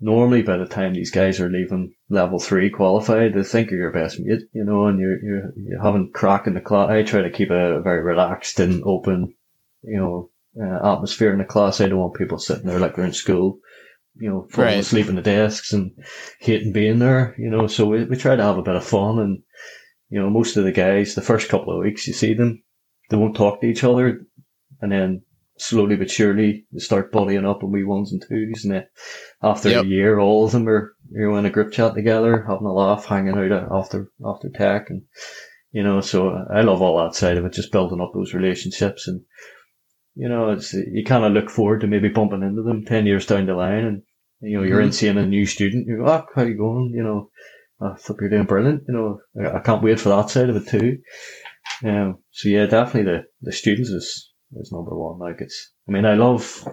[0.01, 3.93] normally by the time these guys are leaving level three qualified, they think you're your
[3.93, 6.89] best mate, you know, and you're, you're, you haven't crack in the class.
[6.89, 9.33] I try to keep a very relaxed and open,
[9.83, 10.29] you know,
[10.61, 11.79] uh, atmosphere in the class.
[11.79, 13.59] I don't want people sitting there like they're in school,
[14.17, 14.79] you know, falling right.
[14.79, 15.91] asleep in the desks and
[16.39, 17.67] hating being there, you know.
[17.67, 19.43] So we, we try to have a bit of fun and,
[20.09, 22.63] you know, most of the guys, the first couple of weeks you see them,
[23.09, 24.21] they won't talk to each other.
[24.81, 25.23] And then
[25.57, 28.63] slowly but surely they start buddying up and we ones and twos.
[28.63, 28.87] And then
[29.41, 29.83] after yep.
[29.83, 32.73] a year, all of them are, you know, in a group chat together, having a
[32.73, 34.89] laugh, hanging out after, after tech.
[34.89, 35.03] And,
[35.71, 39.07] you know, so I love all that side of it, just building up those relationships
[39.07, 39.21] and,
[40.15, 43.25] you know, it's you kind of look forward to maybe bumping into them ten years
[43.25, 44.01] down the line, and
[44.39, 44.87] you know you're mm-hmm.
[44.87, 45.87] in seeing a new student.
[45.87, 46.93] You go, oh, how you going?
[46.95, 47.29] You know,
[47.81, 48.83] I thought you're doing brilliant.
[48.87, 50.99] You know, I, I can't wait for that side of it too.
[51.83, 55.19] Um, so yeah, definitely the the students is is number one.
[55.19, 56.65] Like it's, I mean, I love,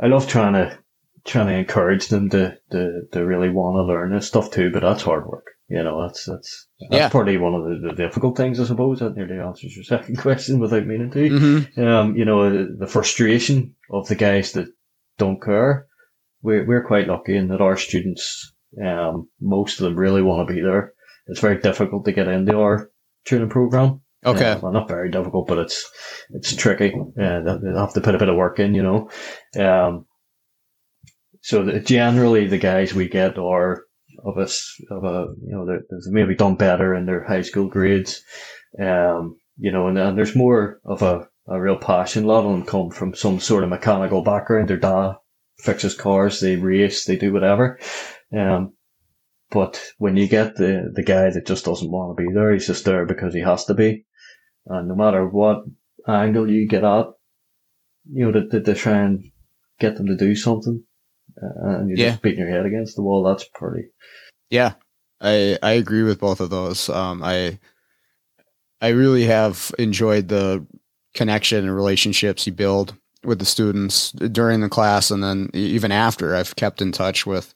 [0.00, 0.78] I love trying to
[1.24, 4.70] trying to encourage them to to to really want to learn this stuff too.
[4.72, 5.46] But that's hard work.
[5.68, 7.08] You know, that's that's that's yeah.
[7.08, 9.00] probably one of the, the, difficult things, I suppose.
[9.00, 11.30] That nearly answers your second question without meaning to.
[11.30, 11.82] Mm-hmm.
[11.82, 14.68] Um, you know, the frustration of the guys that
[15.16, 15.86] don't care.
[16.42, 18.52] We're we're quite lucky in that our students,
[18.84, 20.92] um, most of them really want to be there.
[21.26, 22.90] It's very difficult to get into our
[23.24, 24.02] training program.
[24.26, 24.52] Okay.
[24.52, 25.90] Uh, well, not very difficult, but it's
[26.30, 26.94] it's tricky.
[26.94, 29.10] Uh, they have to put a bit of work in, you know.
[29.58, 30.06] Um,
[31.40, 33.83] so the, generally the guys we get are
[34.24, 38.22] of us of a you know they've maybe done better in their high school grades,
[38.80, 42.24] um, you know, and, and there's more of a, a real passion.
[42.24, 44.68] A lot of them come from some sort of mechanical background.
[44.68, 45.16] Their dad
[45.58, 47.78] fixes cars, they race, they do whatever.
[48.36, 48.74] Um,
[49.50, 52.66] but when you get the the guy that just doesn't want to be there, he's
[52.66, 54.06] just there because he has to be,
[54.66, 55.64] and no matter what
[56.08, 57.06] angle you get at,
[58.10, 59.24] you know, to, to, to try and
[59.78, 60.84] get them to do something,
[61.36, 62.10] and you're yeah.
[62.10, 63.22] just beating your head against the wall.
[63.22, 63.88] That's pretty.
[64.50, 64.74] Yeah,
[65.20, 66.88] I I agree with both of those.
[66.88, 67.58] Um, I
[68.80, 70.66] I really have enjoyed the
[71.14, 76.34] connection and relationships you build with the students during the class and then even after.
[76.34, 77.54] I've kept in touch with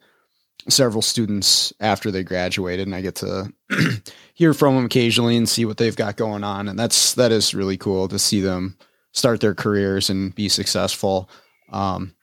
[0.68, 3.52] several students after they graduated and I get to
[4.34, 7.54] hear from them occasionally and see what they've got going on and that's that is
[7.54, 8.76] really cool to see them
[9.12, 11.28] start their careers and be successful.
[11.70, 12.14] Um,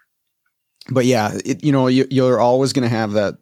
[0.90, 3.36] but yeah, it, you know, you, you're always going to have that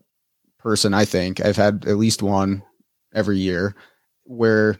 [0.59, 0.93] person.
[0.93, 2.63] I think I've had at least one
[3.13, 3.75] every year
[4.23, 4.77] where,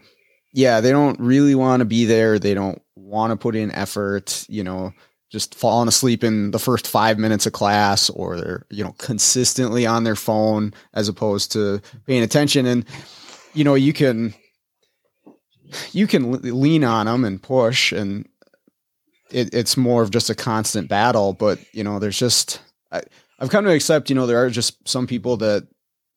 [0.54, 2.40] yeah, they don't really want to be there.
[2.40, 4.94] They don't want to put in effort, you know,
[5.30, 9.86] just falling asleep in the first five minutes of class or they're, you know, consistently
[9.86, 12.66] on their phone as opposed to paying attention.
[12.66, 12.86] And,
[13.54, 14.34] you know, you can,
[15.92, 18.28] you can lean on them and push and
[19.34, 21.34] it, it's more of just a constant battle.
[21.34, 22.62] But you know, there's just
[22.92, 23.02] I,
[23.40, 24.10] I've come to accept.
[24.10, 25.68] You know, there are just some people that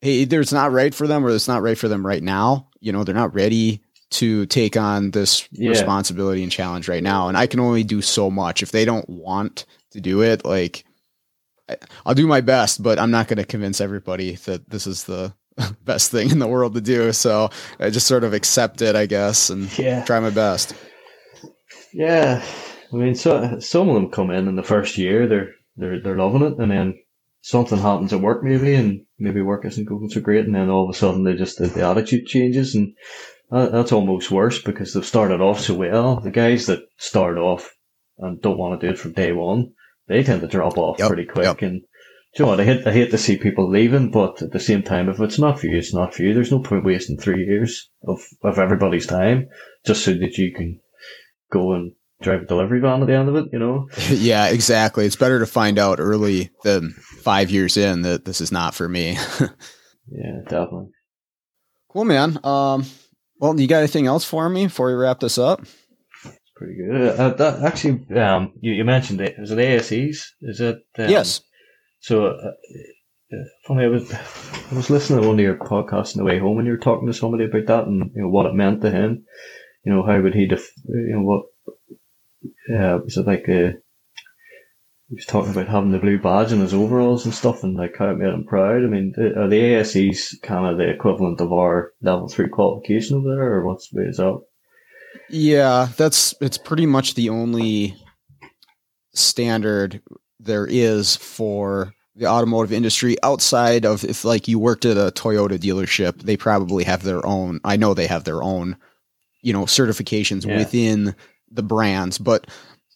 [0.01, 2.69] hey, either it's not right for them or it's not right for them right now.
[2.81, 5.71] You know, they're not ready to take on this yeah.
[5.71, 9.09] responsibility and challenge right now, and I can only do so much if they don't
[9.09, 10.45] want to do it.
[10.45, 10.85] Like
[12.05, 15.33] I'll do my best, but I'm not going to convince everybody that this is the
[15.85, 17.12] best thing in the world to do.
[17.12, 17.51] So
[17.81, 20.05] I just sort of accept it, I guess, and yeah.
[20.05, 20.75] try my best.
[21.93, 22.45] Yeah,
[22.93, 26.16] I mean, so some of them come in in the first year, they're they're they're
[26.16, 26.99] loving it, and then
[27.41, 30.84] something happens at work maybe, and maybe work isn't going so great, and then all
[30.89, 32.95] of a sudden they just the, the attitude changes, and
[33.51, 36.20] that, that's almost worse because they've started off so well.
[36.20, 37.74] The guys that start off
[38.18, 39.72] and don't want to do it from day one,
[40.07, 41.62] they tend to drop off yep, pretty quick, yep.
[41.62, 41.82] and.
[42.39, 42.61] you know what?
[42.61, 45.39] I hate, I hate to see people leaving, but at the same time, if it's
[45.39, 46.34] not for you, it's not for you.
[46.34, 49.49] There's no point wasting three years of, of everybody's time
[49.87, 50.80] just so that you can
[51.51, 51.93] go and
[52.23, 53.89] drive a delivery van at the end of it, you know?
[54.11, 55.07] yeah, exactly.
[55.07, 58.89] It's better to find out early than five years in that this is not for
[58.89, 59.12] me.
[60.11, 60.91] yeah, definitely.
[61.91, 62.39] Cool, man.
[62.45, 62.85] Um,
[63.39, 65.62] well, you got anything else for me before we wrap this up?
[65.62, 67.19] It's pretty good.
[67.19, 69.35] Uh, that, actually, um, you, you mentioned it.
[69.39, 70.27] Is it ASEs?
[70.43, 70.77] Is it?
[70.99, 71.43] Um, yes.
[72.01, 72.51] So, uh,
[73.33, 76.39] uh, funny, I was I was listening to one of your podcasts on the way
[76.39, 78.83] home, and you were talking to somebody about that and you know what it meant
[78.83, 79.25] to him.
[79.85, 81.47] You know, how would he, def- you know, what
[82.69, 83.75] Uh, yeah, was it like a,
[85.09, 87.97] he was talking about having the blue badge and his overalls and stuff and like
[87.97, 88.83] how it made him proud.
[88.83, 93.35] I mean, are the ASEs kind of the equivalent of our level three qualification over
[93.35, 94.41] there or what's the way is that?
[95.31, 97.97] Yeah, that's, it's pretty much the only
[99.14, 100.03] standard
[100.41, 105.59] there is for the automotive industry outside of if like you worked at a Toyota
[105.59, 108.77] dealership, they probably have their own, I know they have their own,
[109.43, 110.57] you know, certifications yeah.
[110.57, 111.14] within
[111.51, 112.47] the brands, but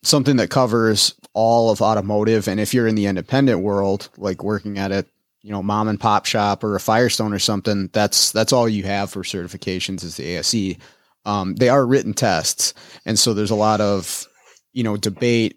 [0.03, 2.49] something that covers all of automotive.
[2.49, 5.05] And if you're in the independent world, like working at a
[5.43, 8.85] you know mom and pop shop or a Firestone or something, that's that's all you
[8.85, 10.77] have for certifications is the ASE.
[11.25, 12.75] Um, they are written tests,
[13.05, 14.27] and so there's a lot of
[14.73, 15.57] you know debate.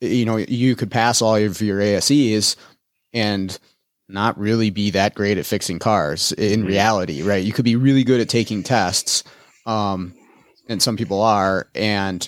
[0.00, 2.56] You know, you could pass all of your ASEs
[3.12, 3.58] and
[4.08, 6.68] not really be that great at fixing cars in mm-hmm.
[6.68, 7.44] reality, right?
[7.44, 9.24] You could be really good at taking tests,
[9.66, 10.14] um,
[10.70, 11.68] and some people are.
[11.74, 12.26] And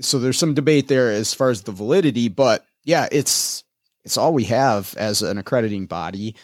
[0.00, 3.62] so there's some debate there as far as the validity, but yeah, it's
[4.04, 6.34] it's all we have as an accrediting body.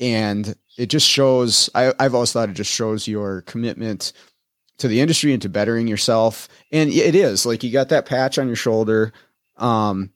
[0.00, 4.12] And it just shows I, I've always thought it just shows your commitment
[4.78, 6.48] to the industry and to bettering yourself.
[6.72, 9.12] And it is like you got that patch on your shoulder.
[9.58, 10.12] Um,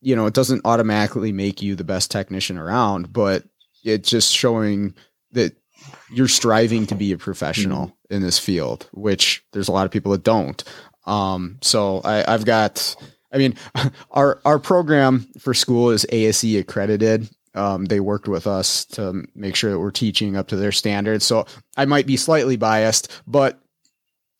[0.00, 3.44] you know, it doesn't automatically make you the best technician around, but
[3.84, 4.94] it's just showing
[5.32, 5.56] that
[6.12, 7.96] you're striving to be a professional.
[8.10, 10.62] In this field, which there's a lot of people that don't.
[11.06, 12.96] Um, so I, I've got,
[13.32, 13.54] I mean,
[14.10, 17.28] our our program for school is ASE accredited.
[17.54, 21.24] Um, they worked with us to make sure that we're teaching up to their standards.
[21.24, 21.46] So
[21.76, 23.58] I might be slightly biased, but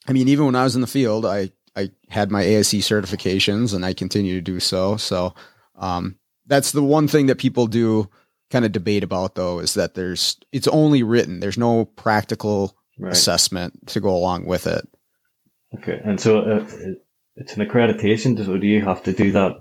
[0.07, 3.75] I mean, even when I was in the field, I I had my ASE certifications,
[3.75, 4.97] and I continue to do so.
[4.97, 5.35] So
[5.77, 8.09] um, that's the one thing that people do
[8.51, 11.41] kind of debate about though is that there's it's only written.
[11.41, 13.13] There's no practical right.
[13.13, 14.89] assessment to go along with it.
[15.77, 16.67] Okay, and so uh,
[17.37, 18.45] it's an accreditation.
[18.45, 19.57] So do you have to do that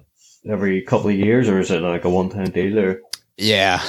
[0.49, 2.79] every couple of years, or is it like a one-time deal?
[2.79, 3.01] Or
[3.37, 3.81] yeah,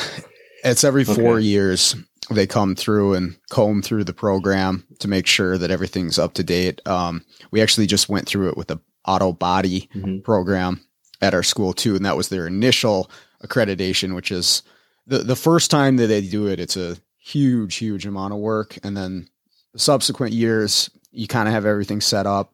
[0.65, 1.45] it's every four okay.
[1.45, 1.95] years
[2.31, 6.45] they come through and comb through the program to make sure that everything's up to
[6.45, 6.87] date.
[6.87, 10.19] Um, we actually just went through it with the auto body mm-hmm.
[10.21, 10.85] program
[11.23, 13.11] at our school too, and that was their initial
[13.45, 14.63] accreditation, which is
[15.07, 18.79] the the first time that they do it, it's a huge, huge amount of work,
[18.83, 19.29] and then
[19.77, 22.53] subsequent years, you kind of have everything set up,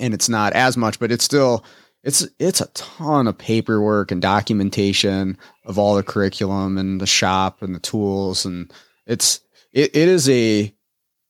[0.00, 1.64] and it's not as much, but it's still
[2.02, 7.62] it's it's a ton of paperwork and documentation of all the curriculum and the shop
[7.62, 8.72] and the tools, and
[9.06, 9.40] it's
[9.72, 10.74] it, it is a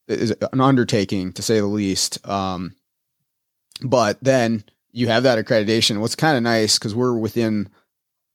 [0.09, 2.27] it is an undertaking to say the least.
[2.29, 2.75] Um,
[3.83, 6.01] but then you have that accreditation.
[6.01, 7.69] What's kind of nice because we're within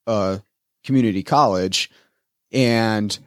[0.06, 0.42] a
[0.84, 1.90] community college,
[2.52, 3.18] and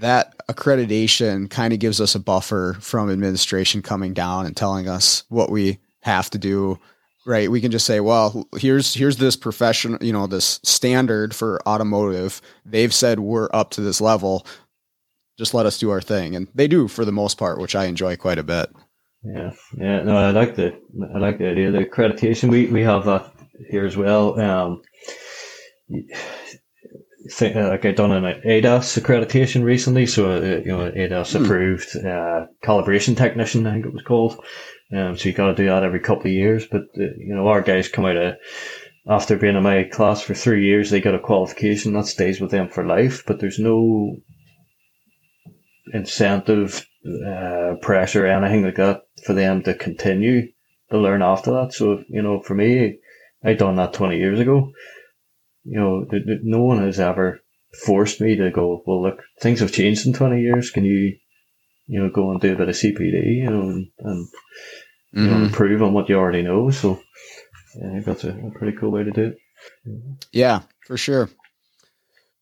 [0.00, 5.24] that accreditation kind of gives us a buffer from administration coming down and telling us
[5.28, 6.78] what we have to do
[7.26, 7.50] right?
[7.50, 12.40] We can just say well here's here's this professional you know this standard for automotive.
[12.64, 14.46] They've said we're up to this level.
[15.38, 16.36] Just let us do our thing.
[16.36, 18.70] And they do for the most part which i enjoy quite a bit.
[19.22, 19.52] Yeah.
[19.76, 20.02] Yeah.
[20.02, 20.78] No i like the
[21.14, 22.50] i like the idea the accreditation.
[22.50, 23.32] We we have that
[23.70, 24.38] here as well.
[24.40, 24.82] Um
[27.30, 31.44] think, uh, like I done an ADAS accreditation recently, so uh, you know ADAS hmm.
[31.44, 34.44] approved uh, calibration technician, I think it was called.
[34.92, 36.66] Um, so you got to do that every couple of years.
[36.66, 38.34] But uh, you know our guys come out of
[39.08, 42.50] after being in my class for three years, they get a qualification that stays with
[42.50, 43.24] them for life.
[43.26, 44.16] But there's no
[45.92, 46.86] incentive,
[47.26, 50.48] uh, pressure, anything like that for them to continue
[50.90, 51.72] to learn after that.
[51.72, 52.98] So you know, for me,
[53.42, 54.72] I done that twenty years ago
[55.64, 56.06] you know,
[56.42, 57.40] no one has ever
[57.84, 60.70] forced me to go, well, look, things have changed in 20 years.
[60.70, 61.16] Can you,
[61.86, 65.24] you know, go and do a bit of CPD, you know, and, and mm-hmm.
[65.24, 66.70] you know, improve on what you already know.
[66.70, 67.00] So
[67.76, 69.38] yeah, I think that's a, a pretty cool way to do it.
[70.32, 71.30] Yeah, for sure.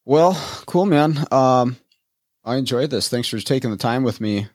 [0.05, 0.35] Well,
[0.67, 1.25] cool, man.
[1.31, 1.77] Um,
[2.45, 3.09] I enjoyed this.
[3.09, 4.49] Thanks for taking the time with me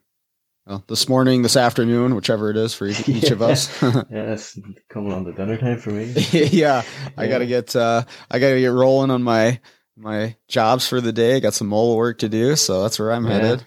[0.68, 3.82] well, this morning, this afternoon, whichever it is for each, each of us.
[3.82, 4.60] yeah, it's
[4.90, 6.14] coming on the dinner time for me.
[6.32, 6.84] yeah, yeah,
[7.16, 9.62] I gotta get uh, I gotta get rolling on my
[9.96, 11.38] my jobs for the day.
[11.38, 13.34] I got some mole work to do, so that's where I'm yeah.
[13.34, 13.64] headed.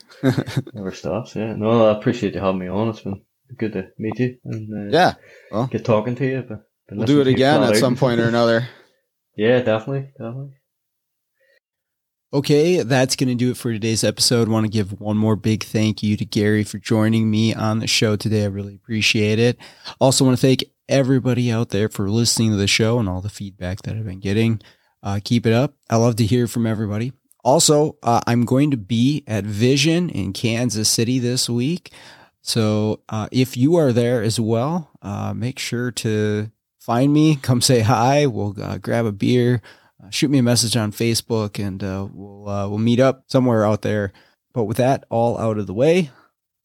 [0.74, 1.34] Never stops.
[1.34, 2.90] Yeah, no, I appreciate you having me on.
[2.90, 3.22] It's been
[3.56, 5.14] good to meet you and uh, yeah,
[5.50, 6.44] well, get talking to you.
[6.46, 8.68] But we'll do it again at some point or another.
[9.36, 10.52] yeah, definitely, definitely.
[12.32, 14.46] Okay, that's going to do it for today's episode.
[14.46, 17.80] I want to give one more big thank you to Gary for joining me on
[17.80, 18.44] the show today.
[18.44, 19.58] I really appreciate it.
[19.98, 23.30] Also, want to thank everybody out there for listening to the show and all the
[23.30, 24.60] feedback that I've been getting.
[25.02, 25.74] Uh, keep it up.
[25.88, 27.12] I love to hear from everybody.
[27.42, 31.90] Also, uh, I'm going to be at Vision in Kansas City this week.
[32.42, 37.60] So uh, if you are there as well, uh, make sure to find me, come
[37.60, 38.26] say hi.
[38.26, 39.62] We'll uh, grab a beer
[40.08, 43.82] shoot me a message on Facebook and uh, we'll uh, we'll meet up somewhere out
[43.82, 44.12] there.
[44.52, 46.10] But with that all out of the way,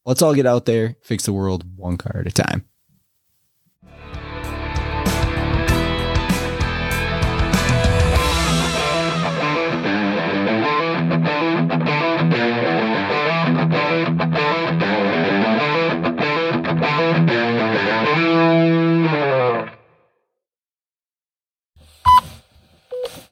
[0.04, 2.66] let's all get out there, fix the world one car at a time.